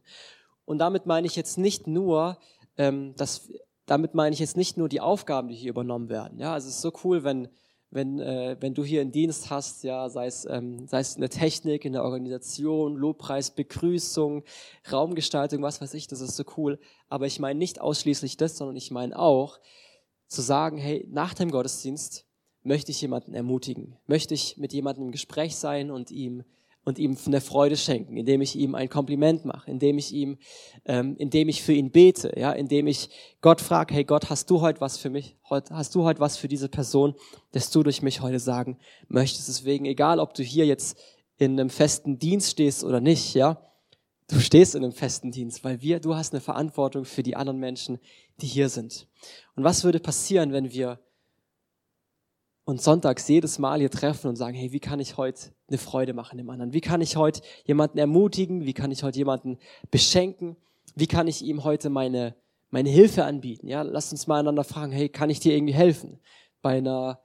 Und 0.65 0.79
damit 0.79 1.05
meine 1.05 1.25
ich 1.25 1.37
jetzt 1.37 1.57
nicht 1.57 1.87
nur, 1.87 2.37
ähm, 2.77 3.15
dass, 3.15 3.49
damit 3.85 4.13
meine 4.13 4.33
ich 4.33 4.39
jetzt 4.39 4.57
nicht 4.57 4.77
nur 4.77 4.89
die 4.89 5.01
Aufgaben, 5.01 5.47
die 5.47 5.55
hier 5.55 5.71
übernommen 5.71 6.09
werden. 6.09 6.37
Ja, 6.37 6.53
also 6.53 6.67
es 6.67 6.75
ist 6.75 6.81
so 6.81 6.91
cool, 7.03 7.23
wenn 7.23 7.47
wenn, 7.91 8.19
äh, 8.19 8.55
wenn 8.59 8.73
du 8.73 8.83
hier 8.83 9.01
einen 9.01 9.11
Dienst 9.11 9.49
hast, 9.49 9.83
ja, 9.83 10.09
sei 10.09 10.27
es, 10.27 10.45
ähm, 10.45 10.87
sei 10.87 10.99
es 10.99 11.15
in 11.15 11.21
der 11.21 11.29
Technik, 11.29 11.85
in 11.85 11.93
der 11.93 12.03
Organisation, 12.03 12.95
Lobpreis, 12.95 13.51
Begrüßung, 13.51 14.43
Raumgestaltung, 14.91 15.61
was 15.61 15.81
weiß 15.81 15.93
ich, 15.95 16.07
das 16.07 16.21
ist 16.21 16.35
so 16.35 16.43
cool. 16.57 16.79
Aber 17.07 17.25
ich 17.25 17.39
meine 17.39 17.57
nicht 17.57 17.81
ausschließlich 17.81 18.37
das, 18.37 18.57
sondern 18.57 18.75
ich 18.75 18.91
meine 18.91 19.17
auch 19.17 19.59
zu 20.27 20.41
sagen, 20.41 20.77
hey, 20.77 21.07
nach 21.09 21.33
dem 21.33 21.49
Gottesdienst 21.49 22.25
möchte 22.61 22.91
ich 22.91 23.01
jemanden 23.01 23.33
ermutigen, 23.33 23.97
möchte 24.05 24.33
ich 24.33 24.57
mit 24.57 24.73
jemandem 24.73 25.05
im 25.05 25.11
Gespräch 25.11 25.55
sein 25.55 25.89
und 25.89 26.11
ihm 26.11 26.43
und 26.89 26.97
ihm 26.97 27.15
eine 27.25 27.39
Freude 27.39 27.77
schenken, 27.77 28.17
indem 28.17 28.41
ich 28.41 28.55
ihm 28.55 28.73
ein 28.73 28.89
Kompliment 28.89 29.45
mache, 29.45 29.69
indem 29.69 29.99
ich 29.99 30.11
ihm, 30.11 30.39
ähm, 30.85 31.15
indem 31.19 31.47
ich 31.47 31.61
für 31.61 31.71
ihn 31.71 31.91
bete, 31.91 32.33
ja, 32.35 32.51
indem 32.51 32.87
ich 32.87 33.11
Gott 33.41 33.61
frage, 33.61 33.93
hey 33.93 34.03
Gott, 34.03 34.31
hast 34.31 34.49
du 34.49 34.59
heute 34.61 34.81
was 34.81 34.97
für 34.97 35.11
mich? 35.11 35.37
Heute, 35.49 35.75
hast 35.75 35.93
du 35.93 36.03
heute 36.03 36.19
was 36.19 36.37
für 36.37 36.47
diese 36.47 36.67
Person, 36.67 37.13
das 37.51 37.69
du 37.69 37.83
durch 37.83 38.01
mich 38.01 38.21
heute 38.21 38.39
sagen 38.39 38.79
möchtest? 39.07 39.47
Deswegen, 39.47 39.85
egal 39.85 40.19
ob 40.19 40.33
du 40.33 40.41
hier 40.41 40.65
jetzt 40.65 40.97
in 41.37 41.59
einem 41.59 41.69
festen 41.69 42.17
Dienst 42.17 42.49
stehst 42.49 42.83
oder 42.83 42.99
nicht, 42.99 43.35
ja, 43.35 43.71
du 44.27 44.39
stehst 44.39 44.73
in 44.73 44.83
einem 44.83 44.91
festen 44.91 45.29
Dienst, 45.31 45.63
weil 45.63 45.81
wir, 45.83 45.99
du 45.99 46.15
hast 46.15 46.33
eine 46.33 46.41
Verantwortung 46.41 47.05
für 47.05 47.21
die 47.21 47.35
anderen 47.35 47.59
Menschen, 47.59 47.99
die 48.41 48.47
hier 48.47 48.69
sind. 48.69 49.07
Und 49.55 49.63
was 49.63 49.83
würde 49.83 49.99
passieren, 49.99 50.53
wenn 50.53 50.71
wir 50.71 50.99
und 52.69 52.79
sonntags 52.79 53.27
jedes 53.27 53.57
Mal 53.57 53.79
hier 53.79 53.89
treffen 53.89 54.27
und 54.27 54.35
sagen, 54.35 54.55
hey, 54.55 54.71
wie 54.71 54.79
kann 54.79 54.99
ich 54.99 55.17
heute 55.17 55.49
eine 55.69 55.79
Freude 55.79 56.13
machen 56.13 56.37
dem 56.37 56.51
anderen? 56.51 56.71
Wie 56.71 56.81
kann 56.81 57.01
ich 57.01 57.15
heute 57.15 57.41
jemanden 57.65 57.97
ermutigen? 57.97 58.63
Wie 58.63 58.73
kann 58.73 58.91
ich 58.91 59.01
heute 59.01 59.17
jemanden 59.17 59.57
beschenken? 59.89 60.55
Wie 60.93 61.07
kann 61.07 61.27
ich 61.27 61.41
ihm 61.41 61.63
heute 61.63 61.89
meine, 61.89 62.35
meine 62.69 62.89
Hilfe 62.89 63.25
anbieten? 63.25 63.67
Ja, 63.67 63.81
lasst 63.81 64.11
uns 64.11 64.27
mal 64.27 64.41
einander 64.41 64.63
fragen, 64.63 64.91
hey, 64.91 65.09
kann 65.09 65.31
ich 65.31 65.39
dir 65.39 65.55
irgendwie 65.55 65.73
helfen? 65.73 66.19
Bei 66.61 66.77
einer 66.77 67.19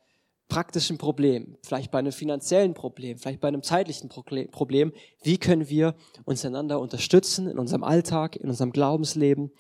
praktischen 0.49 0.97
Problem, 0.97 1.59
vielleicht 1.63 1.91
bei 1.91 1.99
einem 1.99 2.13
finanziellen 2.13 2.73
Problem, 2.73 3.19
vielleicht 3.19 3.41
bei 3.41 3.49
einem 3.49 3.63
zeitlichen 3.63 4.09
Problem. 4.09 4.95
Wie 5.23 5.37
können 5.37 5.69
wir 5.69 5.95
uns 6.25 6.43
einander 6.47 6.81
unterstützen 6.81 7.49
in 7.49 7.59
unserem 7.59 7.85
Alltag, 7.85 8.37
in 8.37 8.49
unserem 8.49 8.73
Glaubensleben, 8.73 9.51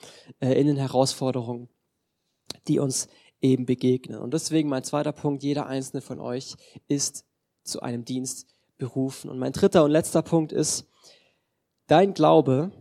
äh, 0.41 0.59
in 0.59 0.67
den 0.67 0.77
Herausforderungen, 0.77 1.69
die 2.69 2.79
uns 2.79 3.09
eben 3.45 3.67
begegnen. 3.67 4.19
Und 4.19 4.33
deswegen 4.33 4.71
mein 4.71 4.85
zweiter 4.85 5.13
Punkt, 5.13 5.43
jeder 5.43 5.67
einzelne 5.67 6.01
von 6.01 6.19
euch 6.19 6.57
ist 6.89 7.27
zu 7.63 7.83
einem 7.83 8.05
Dienst 8.05 8.49
berufen. 8.79 9.29
Und 9.29 9.39
mein 9.39 9.53
dritter 9.53 9.85
und 9.85 9.91
letzter 9.91 10.23
Punkt 10.23 10.51
ist, 10.51 10.89
dein 11.87 12.15
Glaube 12.15 12.73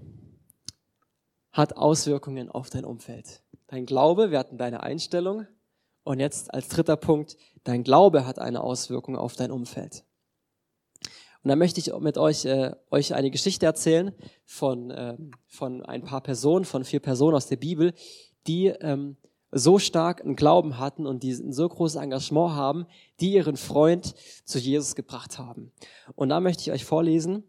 hat 1.52 1.76
Auswirkungen 1.76 2.50
auf 2.50 2.70
dein 2.70 2.86
Umfeld. 2.86 3.44
Dein 3.68 3.86
Glaube, 3.86 4.32
wir 4.32 4.40
hatten 4.40 4.58
deine 4.58 4.82
Einstellung. 4.82 5.46
Und 6.06 6.20
jetzt 6.20 6.54
als 6.54 6.70
dritter 6.70 6.96
Punkt, 6.96 7.36
dein 7.66 7.84
Glaube 7.84 8.26
hat 8.26 8.40
eine 8.40 8.62
Auswirkung 8.62 9.18
auf 9.18 9.36
dein 9.36 9.52
Umfeld. 9.52 10.06
Und 11.44 11.50
da 11.50 11.58
möchte 11.58 11.82
ich 11.82 11.94
mit 12.00 12.18
euch, 12.18 12.46
äh, 12.46 12.72
euch 12.90 13.14
eine 13.14 13.32
Geschichte 13.32 13.66
erzählen 13.66 14.14
von, 14.46 14.92
äh, 14.92 15.18
von 15.46 15.84
ein 15.86 16.04
paar 16.04 16.22
Personen, 16.22 16.64
von 16.64 16.86
vier 16.86 17.02
Personen 17.02 17.36
aus 17.36 17.48
der 17.48 17.58
Bibel, 17.58 17.94
die 18.48 18.68
ähm, 18.68 19.18
so 19.54 19.80
stark 19.80 20.22
einen 20.22 20.36
Glauben 20.36 20.80
hatten 20.80 21.06
und 21.06 21.24
die 21.24 21.32
ein 21.32 21.54
so 21.54 21.68
großes 21.70 22.02
Engagement 22.02 22.56
haben, 22.56 22.86
die 23.20 23.34
ihren 23.34 23.56
Freund 23.56 24.16
zu 24.46 24.58
Jesus 24.60 24.96
gebracht 24.96 25.38
haben. 25.38 25.72
Und 26.16 26.30
da 26.30 26.40
möchte 26.40 26.64
ich 26.64 26.72
euch 26.72 26.86
vorlesen 26.86 27.44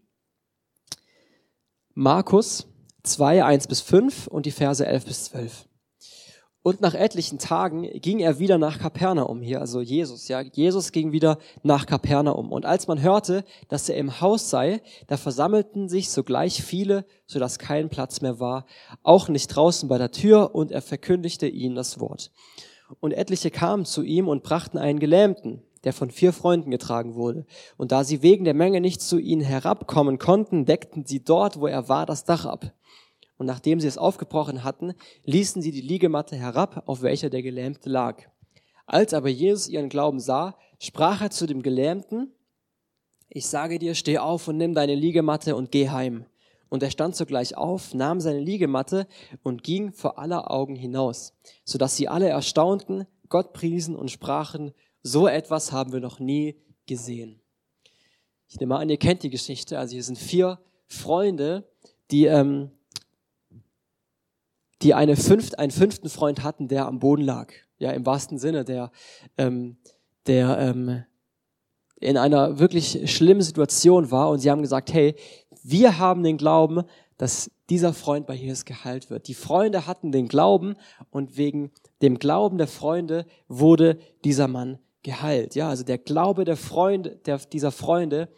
Markus 1.95 2.67
2, 3.05 3.45
1 3.45 3.69
bis 3.69 3.81
5 3.81 4.27
und 4.27 4.47
die 4.47 4.51
Verse 4.51 4.85
11 4.85 5.05
bis 5.07 5.25
12. 5.25 5.69
Und 6.67 6.81
nach 6.81 6.95
etlichen 6.95 7.39
Tagen 7.39 7.83
ging 8.01 8.21
er 8.21 8.39
wieder 8.39 8.57
nach 8.57 8.79
Kapernaum 8.79 9.43
hier, 9.43 9.61
also 9.61 9.83
Jesus, 9.83 10.29
ja. 10.29 10.41
Jesus 10.41 10.93
ging 10.93 11.13
wieder 11.13 11.37
nach 11.63 11.85
Kapernaum. 11.85 12.51
Und 12.51 12.65
als 12.65 12.89
man 12.89 13.03
hörte, 13.03 13.45
dass 13.69 13.91
er 13.91 13.99
im 13.99 14.23
Haus 14.23 14.49
sei, 14.49 14.81
da 15.07 15.19
versammelten 15.19 15.91
sich 15.91 16.09
sogleich 16.09 16.63
viele, 16.63 17.05
so 17.27 17.39
dass 17.39 17.59
kein 17.59 17.91
Platz 17.91 18.23
mehr 18.23 18.41
war, 18.41 18.65
auch 19.03 19.29
nicht 19.29 19.49
draußen 19.49 19.91
bei 19.91 19.99
der 19.99 20.11
Tür, 20.11 20.55
und 20.55 20.73
er 20.73 20.81
verkündigte 20.81 21.47
ihnen 21.47 21.75
das 21.75 22.01
Wort. 22.01 22.31
Und 22.99 23.13
etliche 23.13 23.51
kamen 23.51 23.85
zu 23.85 24.03
ihm 24.03 24.27
und 24.27 24.43
brachten 24.43 24.79
einen 24.79 25.01
Gelähmten, 25.01 25.63
der 25.85 25.93
von 25.93 26.11
vier 26.11 26.33
Freunden 26.33 26.71
getragen 26.71 27.15
wurde. 27.15 27.45
Und 27.77 27.93
da 27.93 28.05
sie 28.05 28.23
wegen 28.23 28.47
der 28.47 28.55
Menge 28.55 28.81
nicht 28.81 29.03
zu 29.03 29.19
ihnen 29.19 29.43
herabkommen 29.43 30.17
konnten, 30.17 30.65
deckten 30.65 31.05
sie 31.05 31.23
dort, 31.23 31.61
wo 31.61 31.67
er 31.67 31.91
war, 31.91 32.07
das 32.07 32.25
Dach 32.25 32.47
ab. 32.47 32.73
Und 33.37 33.47
nachdem 33.47 33.81
sie 33.81 33.89
es 33.89 33.99
aufgebrochen 33.99 34.65
hatten, 34.65 34.95
ließen 35.25 35.61
sie 35.61 35.73
die 35.73 35.81
Liegematte 35.81 36.37
herab, 36.37 36.85
auf 36.87 37.03
welcher 37.03 37.31
der 37.31 37.43
Gelähmte 37.43 37.89
lag. 37.89 38.23
Als 38.87 39.15
aber 39.15 39.29
Jesus 39.29 39.69
ihren 39.69 39.89
Glauben 39.89 40.21
sah, 40.21 40.57
sprach 40.79 41.21
er 41.21 41.31
zu 41.31 41.47
dem 41.47 41.63
Gelähmten, 41.63 42.33
ich 43.29 43.47
sage 43.47 43.79
dir, 43.79 43.95
steh 43.95 44.19
auf 44.19 44.47
und 44.47 44.59
nimm 44.59 44.75
deine 44.75 44.95
Liegematte 44.95 45.57
und 45.57 45.73
geh 45.73 45.89
heim. 45.89 46.27
Und 46.69 46.83
er 46.83 46.91
stand 46.91 47.17
sogleich 47.17 47.57
auf, 47.57 47.95
nahm 47.95 48.21
seine 48.21 48.41
Liegematte 48.41 49.07
und 49.43 49.63
ging 49.65 49.93
vor 49.93 50.19
aller 50.19 50.51
Augen 50.51 50.77
hinaus, 50.77 51.35
so 51.65 51.79
dass 51.79 51.97
sie 51.97 52.09
alle 52.09 52.29
erstaunten, 52.29 53.07
Gott 53.29 53.53
priesen 53.53 53.97
und 53.97 54.11
sprachen, 54.11 54.73
so 55.03 55.27
etwas 55.27 55.73
haben 55.73 55.93
wir 55.93 56.01
noch 56.01 56.21
nie 56.21 56.57
gesehen. 56.87 57.41
Ich 58.49 58.61
nehme 58.61 58.77
an, 58.77 58.89
ihr 58.89 58.99
kennt 58.99 59.23
die 59.23 59.31
Geschichte. 59.31 59.79
Also 59.79 59.95
hier 59.95 60.03
sind 60.05 60.19
vier 60.19 60.61
Freunde, 60.87 61.69
die, 62.11 62.27
ähm, 62.27 62.71
die 64.85 64.95
eine 64.95 65.17
fünft, 65.17 65.59
einen 65.59 65.73
fünften 65.73 66.11
Freund 66.11 66.43
hatten, 66.43 66.69
der 66.69 66.87
am 66.87 67.01
Boden 67.01 67.23
lag. 67.23 67.53
Ja, 67.79 67.91
im 67.91 68.07
wahrsten 68.07 68.39
Sinne, 68.39 68.65
der, 68.65 68.93
ähm, 69.37 69.79
der 70.27 70.59
ähm, 70.59 71.05
in 72.01 72.19
einer 72.19 72.59
wirklich 72.59 73.11
schlimmen 73.13 73.43
Situation 73.43 74.11
war. 74.11 74.29
Und 74.29 74.41
sie 74.41 74.51
haben 74.51 74.63
gesagt, 74.63 74.93
hey, 74.93 75.17
wir 75.63 75.99
haben 75.99 76.23
den 76.23 76.37
Glauben, 76.37 76.83
dass 77.17 77.51
dieser 77.71 77.95
Freund 77.95 78.27
bei 78.27 78.35
Jesus 78.35 78.65
geheilt 78.65 79.09
wird. 79.09 79.27
Die 79.29 79.35
Freunde 79.35 79.87
hatten 79.87 80.13
den 80.13 80.29
Glauben 80.29 80.77
und 81.11 81.37
wegen 81.39 81.71
dem 82.03 82.19
Glauben 82.19 82.59
der 82.59 82.67
Freunde 82.67 83.25
wurde 83.49 83.99
dieser 84.25 84.49
Mann 84.49 84.79
geheilt. 85.03 85.55
Ja, 85.55 85.71
also 85.71 85.85
der 85.85 85.99
Glaube 85.99 86.45
der 86.45 86.57
Freunde, 86.57 87.17
der, 87.25 87.39
dieser 87.39 87.73
Freunde 87.73 88.29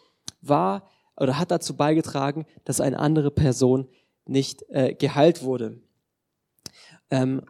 war 0.40 0.88
oder 1.16 1.38
hat 1.38 1.50
dazu 1.50 1.76
beigetragen, 1.76 2.46
dass 2.64 2.80
eine 2.80 2.98
andere 2.98 3.30
Person 3.30 3.88
nicht 4.26 4.64
äh, 4.68 4.94
geheilt 4.94 5.42
wurde. 5.42 5.80
Ähm, 7.10 7.42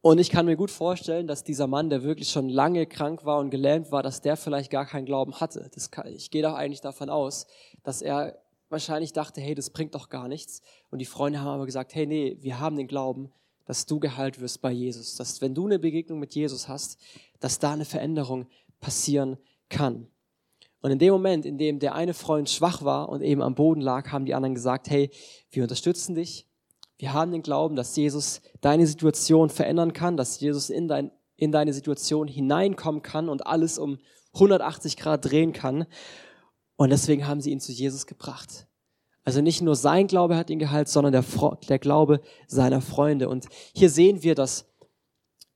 und 0.00 0.18
ich 0.18 0.30
kann 0.30 0.46
mir 0.46 0.56
gut 0.56 0.72
vorstellen, 0.72 1.28
dass 1.28 1.44
dieser 1.44 1.68
Mann, 1.68 1.88
der 1.88 2.02
wirklich 2.02 2.28
schon 2.30 2.48
lange 2.48 2.86
krank 2.86 3.24
war 3.24 3.38
und 3.38 3.50
gelähmt 3.50 3.92
war, 3.92 4.02
dass 4.02 4.20
der 4.20 4.36
vielleicht 4.36 4.70
gar 4.70 4.84
keinen 4.84 5.06
Glauben 5.06 5.38
hatte. 5.38 5.70
Kann, 5.92 6.08
ich 6.08 6.30
gehe 6.30 6.42
doch 6.42 6.54
eigentlich 6.54 6.80
davon 6.80 7.08
aus, 7.08 7.46
dass 7.84 8.02
er 8.02 8.42
wahrscheinlich 8.68 9.12
dachte, 9.12 9.40
hey, 9.40 9.54
das 9.54 9.70
bringt 9.70 9.94
doch 9.94 10.08
gar 10.08 10.26
nichts. 10.26 10.60
Und 10.90 10.98
die 10.98 11.04
Freunde 11.04 11.40
haben 11.40 11.48
aber 11.48 11.66
gesagt, 11.66 11.94
hey, 11.94 12.06
nee, 12.06 12.36
wir 12.40 12.58
haben 12.58 12.76
den 12.76 12.88
Glauben, 12.88 13.30
dass 13.64 13.86
du 13.86 14.00
geheilt 14.00 14.40
wirst 14.40 14.60
bei 14.60 14.72
Jesus. 14.72 15.14
Dass 15.14 15.40
wenn 15.40 15.54
du 15.54 15.66
eine 15.66 15.78
Begegnung 15.78 16.18
mit 16.18 16.34
Jesus 16.34 16.66
hast, 16.66 16.98
dass 17.38 17.60
da 17.60 17.72
eine 17.72 17.84
Veränderung 17.84 18.48
passieren 18.80 19.38
kann. 19.68 20.08
Und 20.80 20.90
in 20.90 20.98
dem 20.98 21.12
Moment, 21.12 21.46
in 21.46 21.58
dem 21.58 21.78
der 21.78 21.94
eine 21.94 22.12
Freund 22.12 22.50
schwach 22.50 22.82
war 22.82 23.08
und 23.08 23.22
eben 23.22 23.40
am 23.40 23.54
Boden 23.54 23.80
lag, 23.80 24.10
haben 24.10 24.24
die 24.24 24.34
anderen 24.34 24.56
gesagt, 24.56 24.90
hey, 24.90 25.10
wir 25.50 25.62
unterstützen 25.62 26.16
dich. 26.16 26.48
Wir 27.02 27.14
haben 27.14 27.32
den 27.32 27.42
Glauben, 27.42 27.74
dass 27.74 27.96
Jesus 27.96 28.42
deine 28.60 28.86
Situation 28.86 29.50
verändern 29.50 29.92
kann, 29.92 30.16
dass 30.16 30.38
Jesus 30.38 30.70
in, 30.70 30.86
dein, 30.86 31.10
in 31.34 31.50
deine 31.50 31.72
Situation 31.72 32.28
hineinkommen 32.28 33.02
kann 33.02 33.28
und 33.28 33.44
alles 33.44 33.76
um 33.76 33.98
180 34.34 34.96
Grad 34.96 35.24
drehen 35.24 35.52
kann. 35.52 35.86
Und 36.76 36.90
deswegen 36.90 37.26
haben 37.26 37.40
sie 37.40 37.50
ihn 37.50 37.58
zu 37.58 37.72
Jesus 37.72 38.06
gebracht. 38.06 38.68
Also 39.24 39.40
nicht 39.40 39.62
nur 39.62 39.74
sein 39.74 40.06
Glaube 40.06 40.36
hat 40.36 40.48
ihn 40.48 40.60
geheilt, 40.60 40.86
sondern 40.86 41.10
der, 41.10 41.24
der 41.68 41.80
Glaube 41.80 42.20
seiner 42.46 42.80
Freunde. 42.80 43.28
Und 43.28 43.48
hier 43.74 43.90
sehen 43.90 44.22
wir, 44.22 44.36
dass 44.36 44.70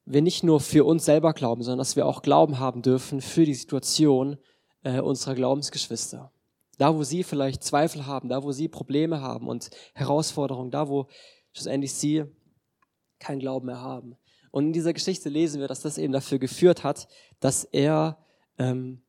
wir 0.04 0.22
nicht 0.22 0.42
nur 0.42 0.59
für 0.59 0.85
uns 0.85 1.04
selber 1.04 1.32
glauben, 1.32 1.62
sondern 1.62 1.78
dass 1.78 1.94
wir 1.94 2.06
auch 2.06 2.22
Glauben 2.22 2.59
haben 2.59 2.82
dürfen 2.82 3.20
für 3.20 3.44
die 3.44 3.54
Situation 3.54 4.37
äh, 4.82 4.98
unserer 4.98 5.37
Glaubensgeschwister. 5.37 6.32
Da, 6.78 6.94
wo 6.94 7.04
sie 7.04 7.22
vielleicht 7.22 7.62
Zweifel 7.62 8.04
haben, 8.04 8.28
da, 8.28 8.42
wo 8.42 8.50
sie 8.50 8.68
Probleme 8.68 9.20
haben 9.20 9.46
und 9.46 9.70
Herausforderungen, 9.94 10.72
da, 10.72 10.88
wo 10.88 11.06
schlussendlich 11.57 11.95
sie 11.95 12.25
keinen 13.19 13.38
Glauben 13.38 13.66
mehr 13.66 13.81
haben. 13.81 14.16
Und 14.51 14.66
in 14.66 14.73
dieser 14.73 14.92
Geschichte 14.92 15.31
lesen 15.31 15.61
wir, 15.61 15.69
dass 15.69 15.81
das 15.81 15.97
eben 15.97 16.12
dafür 16.12 16.38
geführt 16.38 16.85
hat, 16.85 17.09
dass 17.40 17.64
er 17.64 18.19
ähm, 18.59 19.03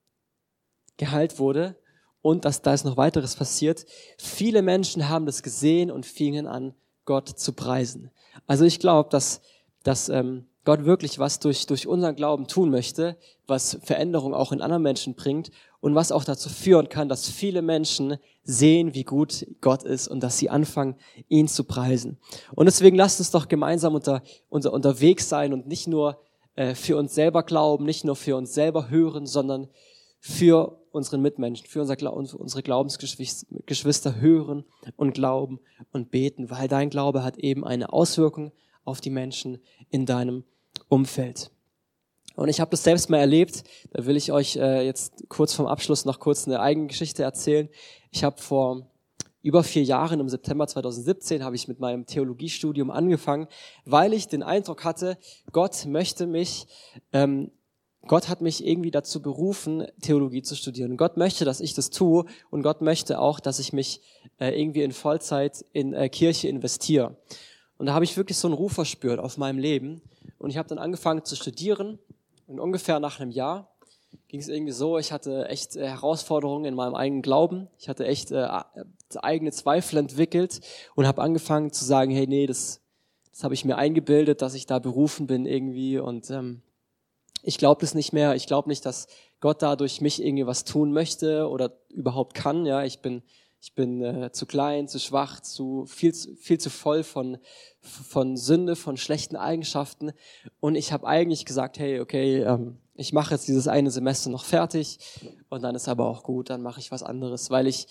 geheilt 0.96 1.40
wurde 1.40 1.76
und 2.22 2.46
dass 2.46 2.62
da 2.62 2.74
ist 2.74 2.86
noch 2.86 2.98
weiteres 2.98 3.36
passiert. 3.36 3.86
Viele 4.18 4.62
Menschen 4.62 5.10
haben 5.10 5.26
das 5.26 5.44
gesehen 5.44 5.92
und 5.92 6.06
fingen 6.06 6.48
an, 6.48 6.74
Gott 7.04 7.28
zu 7.28 7.54
preisen. 7.54 8.12
Also 8.46 8.64
ich 8.66 8.80
glaube, 8.80 9.10
dass, 9.10 9.42
dass 9.84 10.10
ähm, 10.10 10.48
Gott 10.68 10.84
wirklich 10.84 11.18
was 11.18 11.40
durch, 11.40 11.66
durch 11.66 11.88
unseren 11.88 12.18
Glauben 12.18 12.46
tun 12.46 12.70
möchte, 12.70 13.16
was 13.46 13.80
Veränderung 13.84 14.34
auch 14.34 14.52
in 14.52 14.60
anderen 14.60 14.84
Menschen 14.84 15.16
bringt 15.16 15.50
und 15.80 15.96
was 15.96 16.12
auch 16.12 16.26
dazu 16.26 16.50
führen 16.50 16.90
kann, 16.90 17.08
dass 17.08 17.30
viele 17.30 17.62
Menschen 17.62 18.18
sehen, 18.44 18.94
wie 18.94 19.06
gut 19.06 19.48
Gott 19.62 19.84
ist 19.84 20.10
und 20.10 20.22
dass 20.22 20.38
sie 20.38 20.50
anfangen, 20.50 20.98
ihn 21.30 21.48
zu 21.48 21.64
preisen. 21.64 22.18
Und 22.54 22.66
deswegen 22.66 22.98
lasst 22.98 23.22
uns 23.22 23.32
doch 23.32 23.48
gemeinsam 23.48 23.96
unter, 23.96 24.24
unter, 24.50 24.74
unterwegs 24.74 25.30
sein 25.30 25.54
und 25.54 25.68
nicht 25.68 25.88
nur 25.88 26.20
äh, 26.56 26.76
für 26.76 26.98
uns 26.98 27.16
selber 27.16 27.44
glauben, 27.44 27.86
nicht 27.86 28.04
nur 28.04 28.18
für 28.18 28.36
uns 28.36 28.54
selber 28.54 28.90
hören, 28.90 29.26
sondern 29.26 29.70
für 30.20 30.82
unseren 30.92 31.22
Mitmenschen, 31.22 31.66
für 31.66 31.80
unser, 31.80 31.96
unsere 32.12 32.62
Glaubensgeschwister 32.62 34.20
hören 34.20 34.66
und 34.98 35.14
glauben 35.14 35.62
und 35.94 36.12
beten, 36.12 36.50
weil 36.50 36.68
dein 36.68 36.90
Glaube 36.90 37.24
hat 37.24 37.38
eben 37.38 37.64
eine 37.64 37.94
Auswirkung 37.94 38.52
auf 38.84 39.00
die 39.00 39.12
Menschen 39.12 39.60
in 39.90 40.06
deinem 40.06 40.44
Umfeld. 40.90 41.52
Und 42.36 42.50
ich 42.50 42.60
habe 42.60 42.72
das 42.72 42.84
selbst 42.84 43.10
mal 43.10 43.18
erlebt, 43.18 43.64
da 43.92 44.06
will 44.06 44.16
ich 44.16 44.32
euch 44.32 44.58
äh, 44.58 44.86
jetzt 44.86 45.28
kurz 45.28 45.54
vom 45.54 45.66
Abschluss 45.66 46.06
noch 46.06 46.20
kurz 46.20 46.48
eine 46.48 46.60
eigene 46.60 46.88
Geschichte 46.88 47.24
erzählen. 47.24 47.68
Ich 48.12 48.24
habe 48.24 48.40
vor 48.40 48.88
über 49.42 49.64
vier 49.64 49.84
Jahren, 49.84 50.20
im 50.20 50.30
September 50.30 50.68
2017, 50.68 51.44
habe 51.44 51.56
ich 51.56 51.68
mit 51.68 51.80
meinem 51.80 52.06
Theologiestudium 52.06 52.92
angefangen, 52.92 53.48
weil 53.86 54.14
ich 54.14 54.28
den 54.28 54.44
Eindruck 54.44 54.84
hatte, 54.84 55.18
Gott 55.52 55.86
möchte 55.86 56.28
mich 56.28 56.68
ähm, 57.14 57.52
Gott 58.08 58.30
hat 58.30 58.42
mich 58.42 58.66
irgendwie 58.66 58.92
dazu 58.92 59.22
berufen, 59.22 59.86
Theologie 60.02 60.42
zu 60.42 60.56
studieren. 60.56 60.98
Gott 60.98 61.18
möchte, 61.18 61.46
dass 61.46 61.60
ich 61.60 61.74
das 61.74 61.90
tue 61.90 62.26
und 62.50 62.64
Gott 62.64 62.82
möchte 62.82 63.20
auch, 63.20 63.40
dass 63.40 63.60
ich 63.60 63.74
mich 63.74 64.02
äh, 64.40 64.60
irgendwie 64.60 64.84
in 64.84 64.92
Vollzeit 64.92 65.66
in 65.74 65.94
äh, 65.94 66.08
Kirche 66.10 66.48
investiere. 66.48 67.18
Und 67.78 67.88
da 67.88 67.94
habe 67.94 68.06
ich 68.06 68.18
wirklich 68.18 68.38
so 68.38 68.48
einen 68.48 68.56
Ruf 68.56 68.74
verspürt 68.74 69.20
auf 69.20 69.38
meinem 69.38 69.60
Leben. 69.60 70.02
Und 70.38 70.50
ich 70.50 70.58
habe 70.58 70.70
dann 70.70 70.78
angefangen 70.78 71.24
zu 71.24 71.36
studieren 71.36 72.00
und 72.48 72.60
ungefähr 72.60 73.00
nach 73.00 73.20
einem 73.20 73.32
Jahr 73.32 73.72
ging 74.28 74.40
es 74.40 74.48
irgendwie 74.48 74.74
so, 74.74 74.98
ich 74.98 75.12
hatte 75.12 75.48
echt 75.48 75.76
äh, 75.76 75.88
Herausforderungen 75.88 76.66
in 76.66 76.76
meinem 76.76 76.96
eigenen 76.96 77.22
Glauben. 77.22 77.68
Ich 77.78 77.90
hatte 77.90 78.06
echt 78.06 78.32
äh, 78.32 78.48
eigene 79.16 79.52
Zweifel 79.52 79.98
entwickelt 80.00 80.62
und 80.96 81.08
habe 81.08 81.22
angefangen 81.22 81.72
zu 81.72 81.86
sagen, 81.86 82.12
hey, 82.12 82.28
nee, 82.28 82.46
das, 82.46 82.82
das 83.32 83.44
habe 83.44 83.54
ich 83.54 83.66
mir 83.66 83.78
eingebildet, 83.78 84.42
dass 84.42 84.54
ich 84.54 84.66
da 84.66 84.80
berufen 84.80 85.28
bin 85.28 85.46
irgendwie 85.46 85.98
und 86.00 86.30
ähm, 86.30 86.62
ich 87.44 87.58
glaube 87.58 87.82
das 87.82 87.94
nicht 87.94 88.12
mehr. 88.12 88.36
Ich 88.36 88.48
glaube 88.48 88.68
nicht, 88.68 88.86
dass 88.86 89.08
Gott 89.40 89.62
dadurch 89.62 90.02
mich 90.02 90.22
irgendwie 90.22 90.48
was 90.48 90.66
tun 90.66 90.92
möchte 90.92 91.48
oder 91.48 91.72
überhaupt 91.90 92.34
kann. 92.34 92.66
Ja, 92.66 92.84
ich 92.84 93.00
bin 93.00 93.24
ich 93.60 93.74
bin 93.74 94.04
äh, 94.04 94.32
zu 94.32 94.46
klein, 94.46 94.88
zu 94.88 95.00
schwach, 95.00 95.40
zu 95.40 95.86
viel, 95.88 96.14
viel 96.14 96.60
zu 96.60 96.70
voll 96.70 97.04
von 97.04 97.38
von 97.88 98.38
Sünde, 98.38 98.76
von 98.76 98.98
schlechten 98.98 99.36
Eigenschaften. 99.36 100.12
Und 100.60 100.76
ich 100.76 100.92
habe 100.92 101.08
eigentlich 101.08 101.46
gesagt, 101.46 101.80
hey, 101.80 102.00
okay, 102.00 102.42
ähm, 102.42 102.78
ich 102.96 103.14
mache 103.14 103.34
jetzt 103.34 103.48
dieses 103.48 103.68
eine 103.68 103.92
Semester 103.92 104.30
noch 104.30 104.44
fertig 104.44 105.00
und 105.50 105.62
dann 105.62 105.76
ist 105.76 105.88
aber 105.88 106.08
auch 106.08 106.24
gut, 106.24 106.50
dann 106.50 106.62
mache 106.62 106.80
ich 106.80 106.92
was 106.92 107.04
anderes, 107.04 107.50
weil 107.50 107.68
ich 107.68 107.88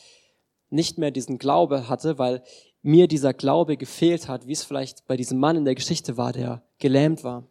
nicht 0.68 0.98
mehr 0.98 1.12
diesen 1.12 1.38
Glaube 1.38 1.88
hatte, 1.88 2.18
weil 2.18 2.42
mir 2.82 3.08
dieser 3.08 3.32
Glaube 3.32 3.76
gefehlt 3.76 4.28
hat, 4.28 4.46
wie 4.46 4.52
es 4.52 4.64
vielleicht 4.64 5.06
bei 5.06 5.16
diesem 5.16 5.38
Mann 5.38 5.56
in 5.56 5.64
der 5.64 5.74
Geschichte 5.74 6.16
war, 6.16 6.32
der 6.32 6.62
gelähmt 6.78 7.24
war. 7.24 7.44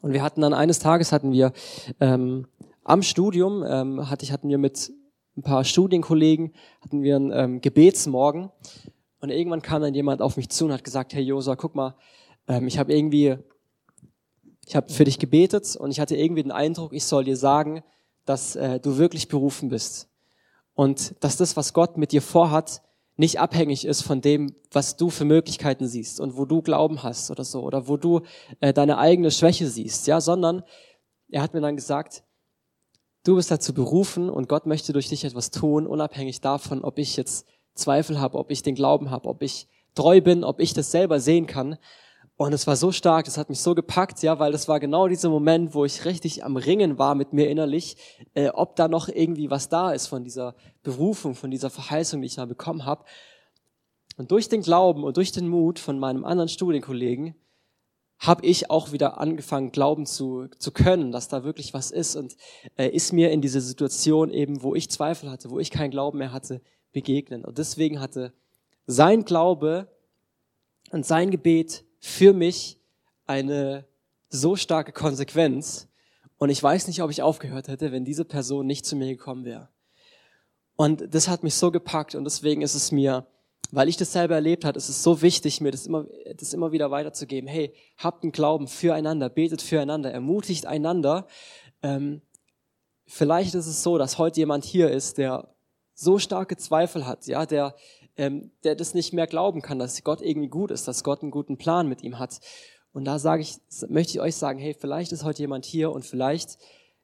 Und 0.00 0.12
wir 0.12 0.22
hatten 0.22 0.40
dann 0.40 0.54
eines 0.54 0.78
Tages 0.78 1.12
hatten 1.12 1.32
wir 1.32 1.52
ähm, 2.00 2.46
am 2.84 3.02
Studium 3.02 3.64
ähm, 3.66 4.08
hatte 4.08 4.24
ich 4.24 4.32
hatten 4.32 4.48
wir 4.48 4.58
mit 4.58 4.92
ein 5.36 5.42
paar 5.42 5.64
Studienkollegen 5.64 6.52
hatten 6.80 7.02
wir 7.02 7.16
einen 7.16 7.32
ähm, 7.32 7.60
Gebetsmorgen 7.60 8.50
und 9.20 9.30
irgendwann 9.30 9.62
kam 9.62 9.82
dann 9.82 9.94
jemand 9.94 10.20
auf 10.20 10.36
mich 10.36 10.50
zu 10.50 10.66
und 10.66 10.72
hat 10.72 10.84
gesagt, 10.84 11.14
hey 11.14 11.22
Josa, 11.22 11.56
guck 11.56 11.74
mal, 11.74 11.94
ähm, 12.48 12.66
ich 12.66 12.78
habe 12.78 12.92
irgendwie 12.92 13.38
ich 14.66 14.76
habe 14.76 14.92
für 14.92 15.04
dich 15.04 15.18
gebetet 15.18 15.76
und 15.76 15.90
ich 15.90 16.00
hatte 16.00 16.16
irgendwie 16.16 16.42
den 16.42 16.52
Eindruck, 16.52 16.92
ich 16.92 17.04
soll 17.04 17.24
dir 17.24 17.36
sagen, 17.36 17.82
dass 18.24 18.56
äh, 18.56 18.78
du 18.78 18.96
wirklich 18.96 19.28
berufen 19.28 19.68
bist 19.68 20.08
und 20.74 21.14
dass 21.20 21.36
das, 21.36 21.56
was 21.56 21.72
Gott 21.72 21.96
mit 21.96 22.12
dir 22.12 22.22
vorhat, 22.22 22.82
nicht 23.16 23.40
abhängig 23.40 23.84
ist 23.84 24.02
von 24.02 24.20
dem, 24.20 24.54
was 24.70 24.96
du 24.96 25.10
für 25.10 25.24
Möglichkeiten 25.24 25.86
siehst 25.86 26.20
und 26.20 26.36
wo 26.36 26.44
du 26.44 26.62
Glauben 26.62 27.02
hast 27.02 27.30
oder 27.30 27.44
so 27.44 27.62
oder 27.62 27.88
wo 27.88 27.96
du 27.96 28.22
äh, 28.60 28.72
deine 28.72 28.98
eigene 28.98 29.30
Schwäche 29.30 29.68
siehst, 29.68 30.06
ja, 30.06 30.20
sondern 30.20 30.62
er 31.28 31.42
hat 31.42 31.52
mir 31.52 31.60
dann 31.60 31.76
gesagt, 31.76 32.24
du 33.24 33.36
bist 33.36 33.50
dazu 33.50 33.72
berufen 33.72 34.28
und 34.28 34.48
Gott 34.48 34.66
möchte 34.66 34.92
durch 34.92 35.08
dich 35.08 35.24
etwas 35.24 35.50
tun, 35.50 35.86
unabhängig 35.86 36.40
davon, 36.40 36.82
ob 36.82 36.98
ich 36.98 37.16
jetzt 37.16 37.46
Zweifel 37.74 38.20
habe, 38.20 38.38
ob 38.38 38.50
ich 38.50 38.62
den 38.62 38.74
Glauben 38.74 39.10
habe, 39.10 39.28
ob 39.28 39.42
ich 39.42 39.68
treu 39.94 40.20
bin, 40.20 40.44
ob 40.44 40.60
ich 40.60 40.74
das 40.74 40.90
selber 40.90 41.20
sehen 41.20 41.46
kann. 41.46 41.78
Und 42.36 42.52
es 42.52 42.66
war 42.66 42.76
so 42.76 42.92
stark, 42.92 43.26
das 43.26 43.38
hat 43.38 43.50
mich 43.50 43.60
so 43.60 43.74
gepackt, 43.74 44.22
ja, 44.22 44.38
weil 44.38 44.52
das 44.52 44.66
war 44.66 44.80
genau 44.80 45.06
dieser 45.06 45.28
Moment, 45.28 45.74
wo 45.74 45.84
ich 45.84 46.04
richtig 46.04 46.44
am 46.44 46.56
Ringen 46.56 46.98
war 46.98 47.14
mit 47.14 47.32
mir 47.32 47.48
innerlich, 47.48 47.96
äh, 48.34 48.48
ob 48.48 48.74
da 48.74 48.88
noch 48.88 49.08
irgendwie 49.08 49.50
was 49.50 49.68
da 49.68 49.92
ist 49.92 50.08
von 50.08 50.24
dieser 50.24 50.54
Berufung, 50.82 51.34
von 51.34 51.50
dieser 51.50 51.70
Verheißung, 51.70 52.20
die 52.20 52.26
ich 52.26 52.34
da 52.36 52.46
bekommen 52.46 52.84
habe. 52.84 53.04
Und 54.16 54.30
durch 54.30 54.48
den 54.48 54.62
Glauben 54.62 55.04
und 55.04 55.16
durch 55.16 55.32
den 55.32 55.48
Mut 55.48 55.78
von 55.78 55.98
meinem 55.98 56.24
anderen 56.24 56.48
Studienkollegen 56.48 57.34
habe 58.22 58.46
ich 58.46 58.70
auch 58.70 58.92
wieder 58.92 59.20
angefangen, 59.20 59.72
glauben 59.72 60.06
zu, 60.06 60.46
zu 60.58 60.70
können, 60.70 61.10
dass 61.10 61.26
da 61.26 61.42
wirklich 61.42 61.74
was 61.74 61.90
ist 61.90 62.14
und 62.14 62.36
äh, 62.78 62.88
ist 62.88 63.12
mir 63.12 63.32
in 63.32 63.42
dieser 63.42 63.60
Situation 63.60 64.30
eben, 64.30 64.62
wo 64.62 64.76
ich 64.76 64.88
Zweifel 64.90 65.28
hatte, 65.28 65.50
wo 65.50 65.58
ich 65.58 65.72
keinen 65.72 65.90
Glauben 65.90 66.18
mehr 66.18 66.32
hatte, 66.32 66.60
begegnen. 66.92 67.44
Und 67.44 67.58
deswegen 67.58 67.98
hatte 67.98 68.32
sein 68.86 69.24
Glaube 69.24 69.88
und 70.92 71.04
sein 71.04 71.32
Gebet 71.32 71.84
für 71.98 72.32
mich 72.32 72.78
eine 73.26 73.86
so 74.28 74.54
starke 74.54 74.92
Konsequenz. 74.92 75.88
Und 76.38 76.50
ich 76.50 76.62
weiß 76.62 76.86
nicht, 76.86 77.02
ob 77.02 77.10
ich 77.10 77.22
aufgehört 77.22 77.66
hätte, 77.66 77.90
wenn 77.90 78.04
diese 78.04 78.24
Person 78.24 78.66
nicht 78.68 78.86
zu 78.86 78.94
mir 78.94 79.08
gekommen 79.08 79.44
wäre. 79.44 79.68
Und 80.76 81.12
das 81.12 81.26
hat 81.26 81.42
mich 81.42 81.56
so 81.56 81.72
gepackt 81.72 82.14
und 82.14 82.22
deswegen 82.22 82.62
ist 82.62 82.76
es 82.76 82.92
mir, 82.92 83.26
weil 83.70 83.88
ich 83.88 83.96
das 83.96 84.12
selber 84.12 84.34
erlebt 84.34 84.64
habe, 84.64 84.76
ist 84.76 84.88
es 84.88 85.02
so 85.02 85.22
wichtig, 85.22 85.60
mir 85.60 85.70
das 85.70 85.86
immer, 85.86 86.06
das 86.36 86.52
immer 86.52 86.72
wieder 86.72 86.90
weiterzugeben. 86.90 87.48
Hey, 87.48 87.72
habt 87.96 88.22
einen 88.22 88.32
Glauben 88.32 88.68
füreinander, 88.68 89.30
betet 89.30 89.62
füreinander, 89.62 90.10
ermutigt 90.10 90.66
einander. 90.66 91.26
Ähm, 91.82 92.20
vielleicht 93.06 93.54
ist 93.54 93.66
es 93.66 93.82
so, 93.82 93.96
dass 93.98 94.18
heute 94.18 94.40
jemand 94.40 94.64
hier 94.64 94.90
ist, 94.90 95.18
der 95.18 95.48
so 95.94 96.18
starke 96.18 96.56
Zweifel 96.56 97.06
hat, 97.06 97.26
ja, 97.26 97.46
der, 97.46 97.74
ähm, 98.16 98.50
der 98.64 98.74
das 98.74 98.94
nicht 98.94 99.12
mehr 99.12 99.26
glauben 99.26 99.62
kann, 99.62 99.78
dass 99.78 100.02
Gott 100.04 100.20
irgendwie 100.20 100.48
gut 100.48 100.70
ist, 100.70 100.88
dass 100.88 101.04
Gott 101.04 101.22
einen 101.22 101.30
guten 101.30 101.56
Plan 101.56 101.88
mit 101.88 102.02
ihm 102.02 102.18
hat. 102.18 102.40
Und 102.92 103.04
da 103.04 103.18
sage 103.18 103.42
ich, 103.42 103.56
möchte 103.88 104.14
ich 104.14 104.20
euch 104.20 104.36
sagen, 104.36 104.58
hey, 104.58 104.74
vielleicht 104.78 105.12
ist 105.12 105.24
heute 105.24 105.42
jemand 105.42 105.64
hier 105.64 105.92
und 105.92 106.04
vielleicht 106.04 106.58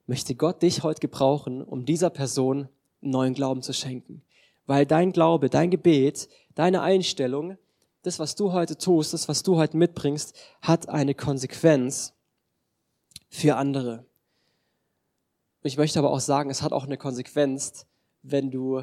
möchte 0.06 0.34
Gott 0.34 0.62
dich 0.62 0.82
heute 0.82 1.00
gebrauchen, 1.00 1.62
um 1.62 1.84
dieser 1.84 2.10
Person 2.10 2.68
neuen 3.00 3.34
Glauben 3.34 3.62
zu 3.62 3.72
schenken. 3.72 4.22
Weil 4.66 4.84
dein 4.84 5.12
Glaube, 5.12 5.48
dein 5.48 5.70
Gebet, 5.70 6.28
deine 6.58 6.82
Einstellung, 6.82 7.56
das, 8.02 8.18
was 8.18 8.34
du 8.34 8.52
heute 8.52 8.76
tust, 8.76 9.12
das, 9.12 9.28
was 9.28 9.44
du 9.44 9.56
heute 9.56 9.76
mitbringst, 9.76 10.36
hat 10.60 10.88
eine 10.88 11.14
Konsequenz 11.14 12.14
für 13.28 13.56
andere. 13.56 14.04
Ich 15.62 15.76
möchte 15.76 16.00
aber 16.00 16.10
auch 16.10 16.20
sagen, 16.20 16.50
es 16.50 16.62
hat 16.62 16.72
auch 16.72 16.84
eine 16.84 16.96
Konsequenz, 16.96 17.86
wenn 18.22 18.50
du, 18.50 18.82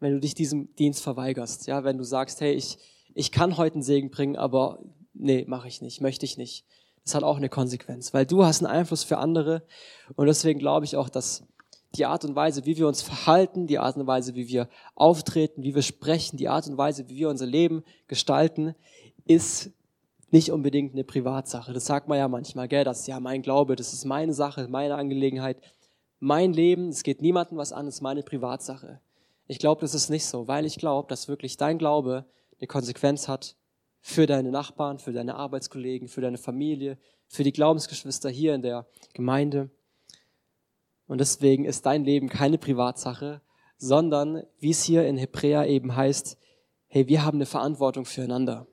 wenn 0.00 0.12
du 0.12 0.20
dich 0.20 0.34
diesem 0.34 0.74
Dienst 0.76 1.02
verweigerst. 1.02 1.66
Ja, 1.66 1.84
wenn 1.84 1.98
du 1.98 2.04
sagst, 2.04 2.40
hey, 2.40 2.54
ich, 2.54 2.78
ich 3.14 3.30
kann 3.30 3.58
heute 3.58 3.74
einen 3.74 3.82
Segen 3.82 4.10
bringen, 4.10 4.36
aber 4.36 4.82
nee, 5.12 5.44
mache 5.46 5.68
ich 5.68 5.82
nicht, 5.82 6.00
möchte 6.00 6.24
ich 6.24 6.38
nicht. 6.38 6.64
Das 7.04 7.14
hat 7.14 7.24
auch 7.24 7.36
eine 7.36 7.50
Konsequenz, 7.50 8.14
weil 8.14 8.24
du 8.24 8.44
hast 8.44 8.64
einen 8.64 8.72
Einfluss 8.72 9.04
für 9.04 9.18
andere 9.18 9.66
und 10.14 10.28
deswegen 10.28 10.60
glaube 10.60 10.86
ich 10.86 10.96
auch, 10.96 11.10
dass 11.10 11.44
die 11.94 12.06
Art 12.06 12.24
und 12.24 12.34
Weise, 12.34 12.64
wie 12.64 12.76
wir 12.76 12.88
uns 12.88 13.02
verhalten, 13.02 13.66
die 13.66 13.78
Art 13.78 13.96
und 13.96 14.06
Weise, 14.06 14.34
wie 14.34 14.48
wir 14.48 14.68
auftreten, 14.94 15.62
wie 15.62 15.74
wir 15.74 15.82
sprechen, 15.82 16.36
die 16.36 16.48
Art 16.48 16.66
und 16.66 16.78
Weise, 16.78 17.08
wie 17.08 17.16
wir 17.16 17.28
unser 17.28 17.46
Leben 17.46 17.82
gestalten, 18.08 18.74
ist 19.24 19.70
nicht 20.30 20.50
unbedingt 20.50 20.94
eine 20.94 21.04
Privatsache. 21.04 21.72
Das 21.72 21.84
sagt 21.84 22.08
man 22.08 22.18
ja 22.18 22.26
manchmal, 22.26 22.66
gell, 22.66 22.84
das 22.84 23.00
ist 23.00 23.06
ja 23.06 23.20
mein 23.20 23.42
Glaube, 23.42 23.76
das 23.76 23.92
ist 23.92 24.06
meine 24.06 24.32
Sache, 24.32 24.66
meine 24.68 24.94
Angelegenheit, 24.94 25.58
mein 26.18 26.52
Leben, 26.52 26.88
es 26.88 27.02
geht 27.02 27.20
niemandem 27.20 27.58
was 27.58 27.72
an, 27.72 27.86
es 27.86 27.96
ist 27.96 28.00
meine 28.00 28.22
Privatsache. 28.22 29.00
Ich 29.46 29.58
glaube, 29.58 29.82
das 29.82 29.94
ist 29.94 30.08
nicht 30.08 30.24
so, 30.24 30.48
weil 30.48 30.64
ich 30.64 30.76
glaube, 30.76 31.08
dass 31.08 31.28
wirklich 31.28 31.58
dein 31.58 31.76
Glaube 31.76 32.24
eine 32.58 32.68
Konsequenz 32.68 33.28
hat 33.28 33.56
für 34.00 34.26
deine 34.26 34.50
Nachbarn, 34.50 34.98
für 34.98 35.12
deine 35.12 35.34
Arbeitskollegen, 35.34 36.08
für 36.08 36.20
deine 36.22 36.38
Familie, 36.38 36.96
für 37.26 37.44
die 37.44 37.52
Glaubensgeschwister 37.52 38.30
hier 38.30 38.54
in 38.54 38.62
der 38.62 38.86
Gemeinde. 39.12 39.70
Und 41.12 41.18
deswegen 41.18 41.66
ist 41.66 41.84
dein 41.84 42.06
Leben 42.06 42.30
keine 42.30 42.56
Privatsache, 42.56 43.42
sondern, 43.76 44.44
wie 44.60 44.70
es 44.70 44.82
hier 44.82 45.06
in 45.06 45.18
Hebräer 45.18 45.68
eben 45.68 45.94
heißt, 45.94 46.38
hey, 46.88 47.06
wir 47.06 47.22
haben 47.22 47.36
eine 47.36 47.44
Verantwortung 47.44 48.06
füreinander. 48.06 48.66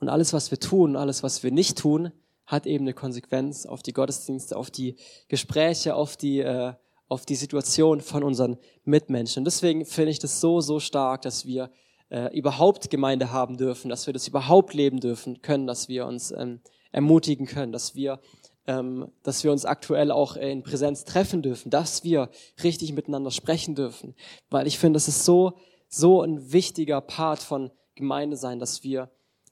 Und 0.00 0.08
alles, 0.08 0.32
was 0.32 0.50
wir 0.50 0.58
tun, 0.58 0.96
alles, 0.96 1.22
was 1.22 1.42
wir 1.42 1.50
nicht 1.50 1.76
tun, 1.76 2.12
hat 2.46 2.66
eben 2.66 2.84
eine 2.84 2.94
Konsequenz 2.94 3.66
auf 3.66 3.82
die 3.82 3.92
Gottesdienste, 3.92 4.56
auf 4.56 4.70
die 4.70 4.96
Gespräche, 5.28 5.94
auf 5.94 6.16
die, 6.16 6.38
äh, 6.38 6.72
auf 7.08 7.26
die 7.26 7.36
Situation 7.36 8.00
von 8.00 8.24
unseren 8.24 8.56
Mitmenschen. 8.84 9.40
Und 9.40 9.44
deswegen 9.44 9.84
finde 9.84 10.12
ich 10.12 10.18
das 10.18 10.40
so, 10.40 10.62
so 10.62 10.80
stark, 10.80 11.20
dass 11.20 11.44
wir 11.44 11.70
äh, 12.08 12.34
überhaupt 12.34 12.88
Gemeinde 12.88 13.32
haben 13.32 13.58
dürfen, 13.58 13.90
dass 13.90 14.06
wir 14.06 14.14
das 14.14 14.28
überhaupt 14.28 14.72
leben 14.72 14.98
dürfen 14.98 15.42
können, 15.42 15.66
dass 15.66 15.90
wir 15.90 16.06
uns 16.06 16.30
ähm, 16.30 16.62
ermutigen 16.90 17.44
können, 17.44 17.72
dass 17.72 17.94
wir 17.94 18.18
dass 18.64 19.42
wir 19.42 19.50
uns 19.50 19.64
aktuell 19.64 20.12
auch 20.12 20.36
in 20.36 20.62
Präsenz 20.62 21.04
treffen 21.04 21.42
dürfen, 21.42 21.70
dass 21.70 22.04
wir 22.04 22.30
richtig 22.62 22.92
miteinander 22.92 23.32
sprechen 23.32 23.74
dürfen. 23.74 24.14
Weil 24.50 24.68
ich 24.68 24.78
finde, 24.78 24.98
das 24.98 25.08
ist 25.08 25.24
so, 25.24 25.54
so 25.88 26.22
ein 26.22 26.52
wichtiger 26.52 27.00
Part 27.00 27.40
von 27.40 27.72
Gemeinde 27.96 28.36
sein, 28.36 28.60
dass 28.60 28.84
wir 28.84 29.10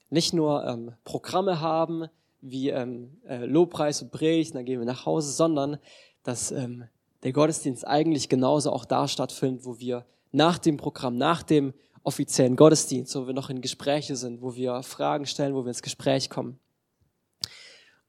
nicht 0.09 0.33
nur 0.33 0.65
ähm, 0.65 0.93
Programme 1.03 1.59
haben, 1.59 2.07
wie 2.41 2.69
ähm, 2.69 3.17
äh, 3.27 3.45
Lobpreis 3.45 4.01
und 4.01 4.11
Predigt, 4.11 4.55
dann 4.55 4.65
gehen 4.65 4.79
wir 4.79 4.85
nach 4.85 5.05
Hause, 5.05 5.31
sondern 5.31 5.77
dass 6.23 6.51
ähm, 6.51 6.85
der 7.23 7.33
Gottesdienst 7.33 7.87
eigentlich 7.87 8.29
genauso 8.29 8.71
auch 8.71 8.85
da 8.85 9.07
stattfindet, 9.07 9.65
wo 9.65 9.79
wir 9.79 10.05
nach 10.31 10.57
dem 10.57 10.77
Programm, 10.77 11.17
nach 11.17 11.43
dem 11.43 11.73
offiziellen 12.03 12.55
Gottesdienst, 12.55 13.15
wo 13.15 13.27
wir 13.27 13.33
noch 13.33 13.49
in 13.49 13.61
Gespräche 13.61 14.15
sind, 14.15 14.41
wo 14.41 14.55
wir 14.55 14.81
Fragen 14.83 15.25
stellen, 15.25 15.53
wo 15.53 15.63
wir 15.63 15.69
ins 15.69 15.83
Gespräch 15.83 16.29
kommen. 16.29 16.59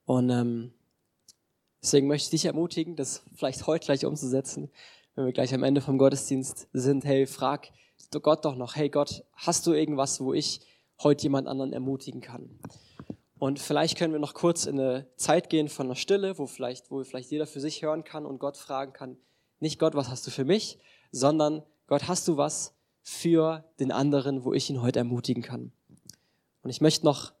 Und 0.05 0.29
ähm, 0.29 0.73
Deswegen 1.83 2.07
möchte 2.07 2.27
ich 2.27 2.41
dich 2.41 2.45
ermutigen, 2.45 2.95
das 2.95 3.23
vielleicht 3.35 3.67
heute 3.67 3.85
gleich 3.85 4.05
umzusetzen, 4.05 4.71
wenn 5.15 5.25
wir 5.25 5.33
gleich 5.33 5.53
am 5.53 5.63
Ende 5.63 5.81
vom 5.81 5.97
Gottesdienst 5.97 6.69
sind. 6.71 7.03
Hey, 7.03 7.27
frag 7.27 7.67
Gott 8.21 8.45
doch 8.45 8.55
noch, 8.55 8.77
hey 8.77 8.89
Gott, 8.89 9.25
hast 9.33 9.67
du 9.67 9.73
irgendwas, 9.73 10.21
wo 10.21 10.33
ich 10.33 10.61
heute 11.01 11.23
jemand 11.23 11.47
anderen 11.49 11.73
ermutigen 11.73 12.21
kann? 12.21 12.57
Und 13.37 13.59
vielleicht 13.59 13.97
können 13.97 14.13
wir 14.13 14.21
noch 14.21 14.33
kurz 14.33 14.65
in 14.65 14.79
eine 14.79 15.07
Zeit 15.17 15.49
gehen 15.49 15.67
von 15.67 15.87
einer 15.87 15.95
Stille, 15.95 16.37
wo 16.37 16.45
vielleicht, 16.45 16.89
wo 16.89 17.03
vielleicht 17.03 17.31
jeder 17.31 17.47
für 17.47 17.59
sich 17.59 17.81
hören 17.81 18.05
kann 18.05 18.25
und 18.25 18.39
Gott 18.39 18.55
fragen 18.55 18.93
kann, 18.93 19.17
nicht 19.59 19.77
Gott, 19.77 19.93
was 19.93 20.07
hast 20.07 20.25
du 20.25 20.31
für 20.31 20.45
mich, 20.45 20.79
sondern 21.11 21.63
Gott, 21.87 22.07
hast 22.07 22.27
du 22.29 22.37
was 22.37 22.75
für 23.01 23.65
den 23.81 23.91
anderen, 23.91 24.45
wo 24.45 24.53
ich 24.53 24.69
ihn 24.69 24.81
heute 24.81 24.99
ermutigen 24.99 25.43
kann? 25.43 25.73
Und 26.61 26.69
ich 26.69 26.79
möchte 26.79 27.03
noch 27.03 27.33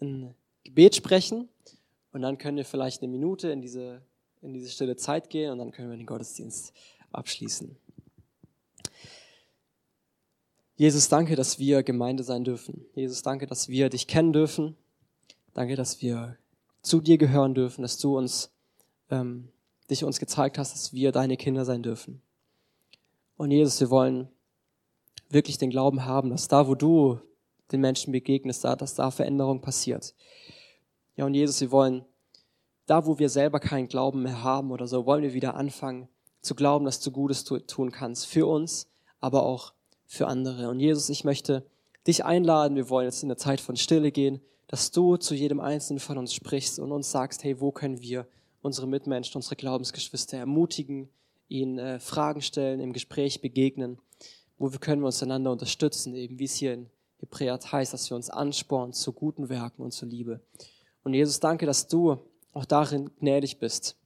ein 0.00 0.34
Gebet 0.62 0.94
sprechen 0.94 1.48
und 2.12 2.22
dann 2.22 2.38
können 2.38 2.56
wir 2.56 2.64
vielleicht 2.64 3.02
eine 3.02 3.10
Minute 3.10 3.50
in 3.50 3.60
diese, 3.60 4.02
in 4.42 4.52
diese 4.52 4.70
stille 4.70 4.96
Zeit 4.96 5.30
gehen 5.30 5.52
und 5.52 5.58
dann 5.58 5.70
können 5.70 5.90
wir 5.90 5.96
den 5.96 6.06
Gottesdienst 6.06 6.72
abschließen. 7.12 7.76
Jesus, 10.76 11.08
danke, 11.10 11.36
dass 11.36 11.58
wir 11.58 11.82
Gemeinde 11.82 12.22
sein 12.22 12.42
dürfen. 12.42 12.86
Jesus, 12.94 13.22
danke, 13.22 13.46
dass 13.46 13.68
wir 13.68 13.90
dich 13.90 14.06
kennen 14.06 14.32
dürfen. 14.32 14.76
Danke, 15.52 15.76
dass 15.76 16.00
wir 16.00 16.38
zu 16.80 17.00
dir 17.00 17.18
gehören 17.18 17.54
dürfen, 17.54 17.82
dass 17.82 17.98
du 17.98 18.16
uns, 18.16 18.50
ähm, 19.10 19.50
dich 19.90 20.04
uns 20.04 20.18
gezeigt 20.18 20.56
hast, 20.56 20.72
dass 20.72 20.92
wir 20.94 21.12
deine 21.12 21.36
Kinder 21.36 21.66
sein 21.66 21.82
dürfen. 21.82 22.22
Und 23.36 23.50
Jesus, 23.50 23.78
wir 23.80 23.90
wollen 23.90 24.28
wirklich 25.28 25.58
den 25.58 25.70
Glauben 25.70 26.04
haben, 26.04 26.30
dass 26.30 26.48
da, 26.48 26.66
wo 26.66 26.74
du 26.74 27.20
den 27.72 27.80
Menschen 27.80 28.12
begegnest, 28.12 28.64
da, 28.64 28.74
dass 28.74 28.94
da 28.94 29.10
Veränderung 29.10 29.60
passiert. 29.60 30.14
Ja, 31.16 31.26
und 31.26 31.34
Jesus, 31.34 31.60
wir 31.60 31.70
wollen 31.70 32.04
da, 32.86 33.06
wo 33.06 33.18
wir 33.18 33.28
selber 33.28 33.60
keinen 33.60 33.88
Glauben 33.88 34.22
mehr 34.22 34.42
haben 34.42 34.70
oder 34.70 34.86
so, 34.86 35.06
wollen 35.06 35.22
wir 35.22 35.34
wieder 35.34 35.54
anfangen 35.54 36.08
zu 36.40 36.54
glauben, 36.54 36.84
dass 36.84 37.00
du 37.00 37.10
Gutes 37.10 37.44
tun 37.44 37.92
kannst 37.92 38.26
für 38.26 38.46
uns, 38.46 38.88
aber 39.20 39.44
auch 39.44 39.74
für 40.06 40.26
andere. 40.26 40.68
Und 40.70 40.80
Jesus, 40.80 41.08
ich 41.08 41.24
möchte 41.24 41.64
dich 42.06 42.24
einladen, 42.24 42.76
wir 42.76 42.88
wollen 42.88 43.06
jetzt 43.06 43.22
in 43.22 43.28
der 43.28 43.38
Zeit 43.38 43.60
von 43.60 43.76
Stille 43.76 44.10
gehen, 44.10 44.40
dass 44.66 44.90
du 44.90 45.16
zu 45.16 45.34
jedem 45.34 45.60
Einzelnen 45.60 46.00
von 46.00 46.18
uns 46.18 46.32
sprichst 46.32 46.78
und 46.78 46.92
uns 46.92 47.10
sagst, 47.10 47.44
hey, 47.44 47.60
wo 47.60 47.70
können 47.70 48.00
wir 48.00 48.26
unsere 48.62 48.86
Mitmenschen, 48.86 49.36
unsere 49.36 49.56
Glaubensgeschwister 49.56 50.38
ermutigen, 50.38 51.08
ihnen 51.48 51.78
äh, 51.78 51.98
Fragen 51.98 52.42
stellen, 52.42 52.80
im 52.80 52.92
Gespräch 52.92 53.40
begegnen, 53.40 53.98
wo 54.58 54.72
wir 54.72 54.78
können 54.78 55.02
wir 55.02 55.06
uns 55.06 55.22
einander 55.22 55.50
unterstützen, 55.50 56.14
eben 56.14 56.38
wie 56.38 56.44
es 56.44 56.54
hier 56.54 56.74
in 56.74 56.90
Hebräer 57.18 57.58
heißt, 57.60 57.92
dass 57.92 58.08
wir 58.10 58.16
uns 58.16 58.30
anspornen 58.30 58.92
zu 58.92 59.12
guten 59.12 59.48
Werken 59.48 59.82
und 59.82 59.92
zur 59.92 60.08
Liebe. 60.08 60.40
Und 61.02 61.14
Jesus, 61.14 61.40
danke, 61.40 61.66
dass 61.66 61.88
du 61.88 62.18
auch 62.52 62.64
darin 62.64 63.10
gnädig 63.18 63.58
bist, 63.58 63.96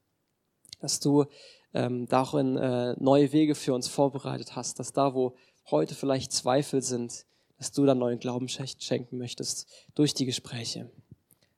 dass 0.80 1.00
du 1.00 1.24
ähm, 1.72 2.07
darin 2.07 2.57
äh, 2.57 2.94
neue 2.98 3.33
Wege 3.33 3.54
für 3.54 3.74
uns 3.74 3.88
vorbereitet 3.88 4.54
hast, 4.54 4.78
dass 4.78 4.92
da, 4.92 5.14
wo 5.14 5.37
heute 5.70 5.94
vielleicht 5.94 6.33
Zweifel 6.33 6.83
sind, 6.83 7.26
dass 7.59 7.72
du 7.72 7.87
dann 7.87 7.98
neuen 7.98 8.18
Glauben 8.18 8.48
schenken 8.48 9.18
möchtest 9.18 9.68
durch 9.94 10.14
die 10.14 10.26
Gespräche. 10.26 10.90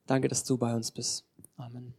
Danke, 0.05 0.27
dass 0.27 0.43
du 0.43 0.57
bei 0.57 0.73
uns 0.73 0.91
bist. 0.91 1.25
Amen. 1.57 1.93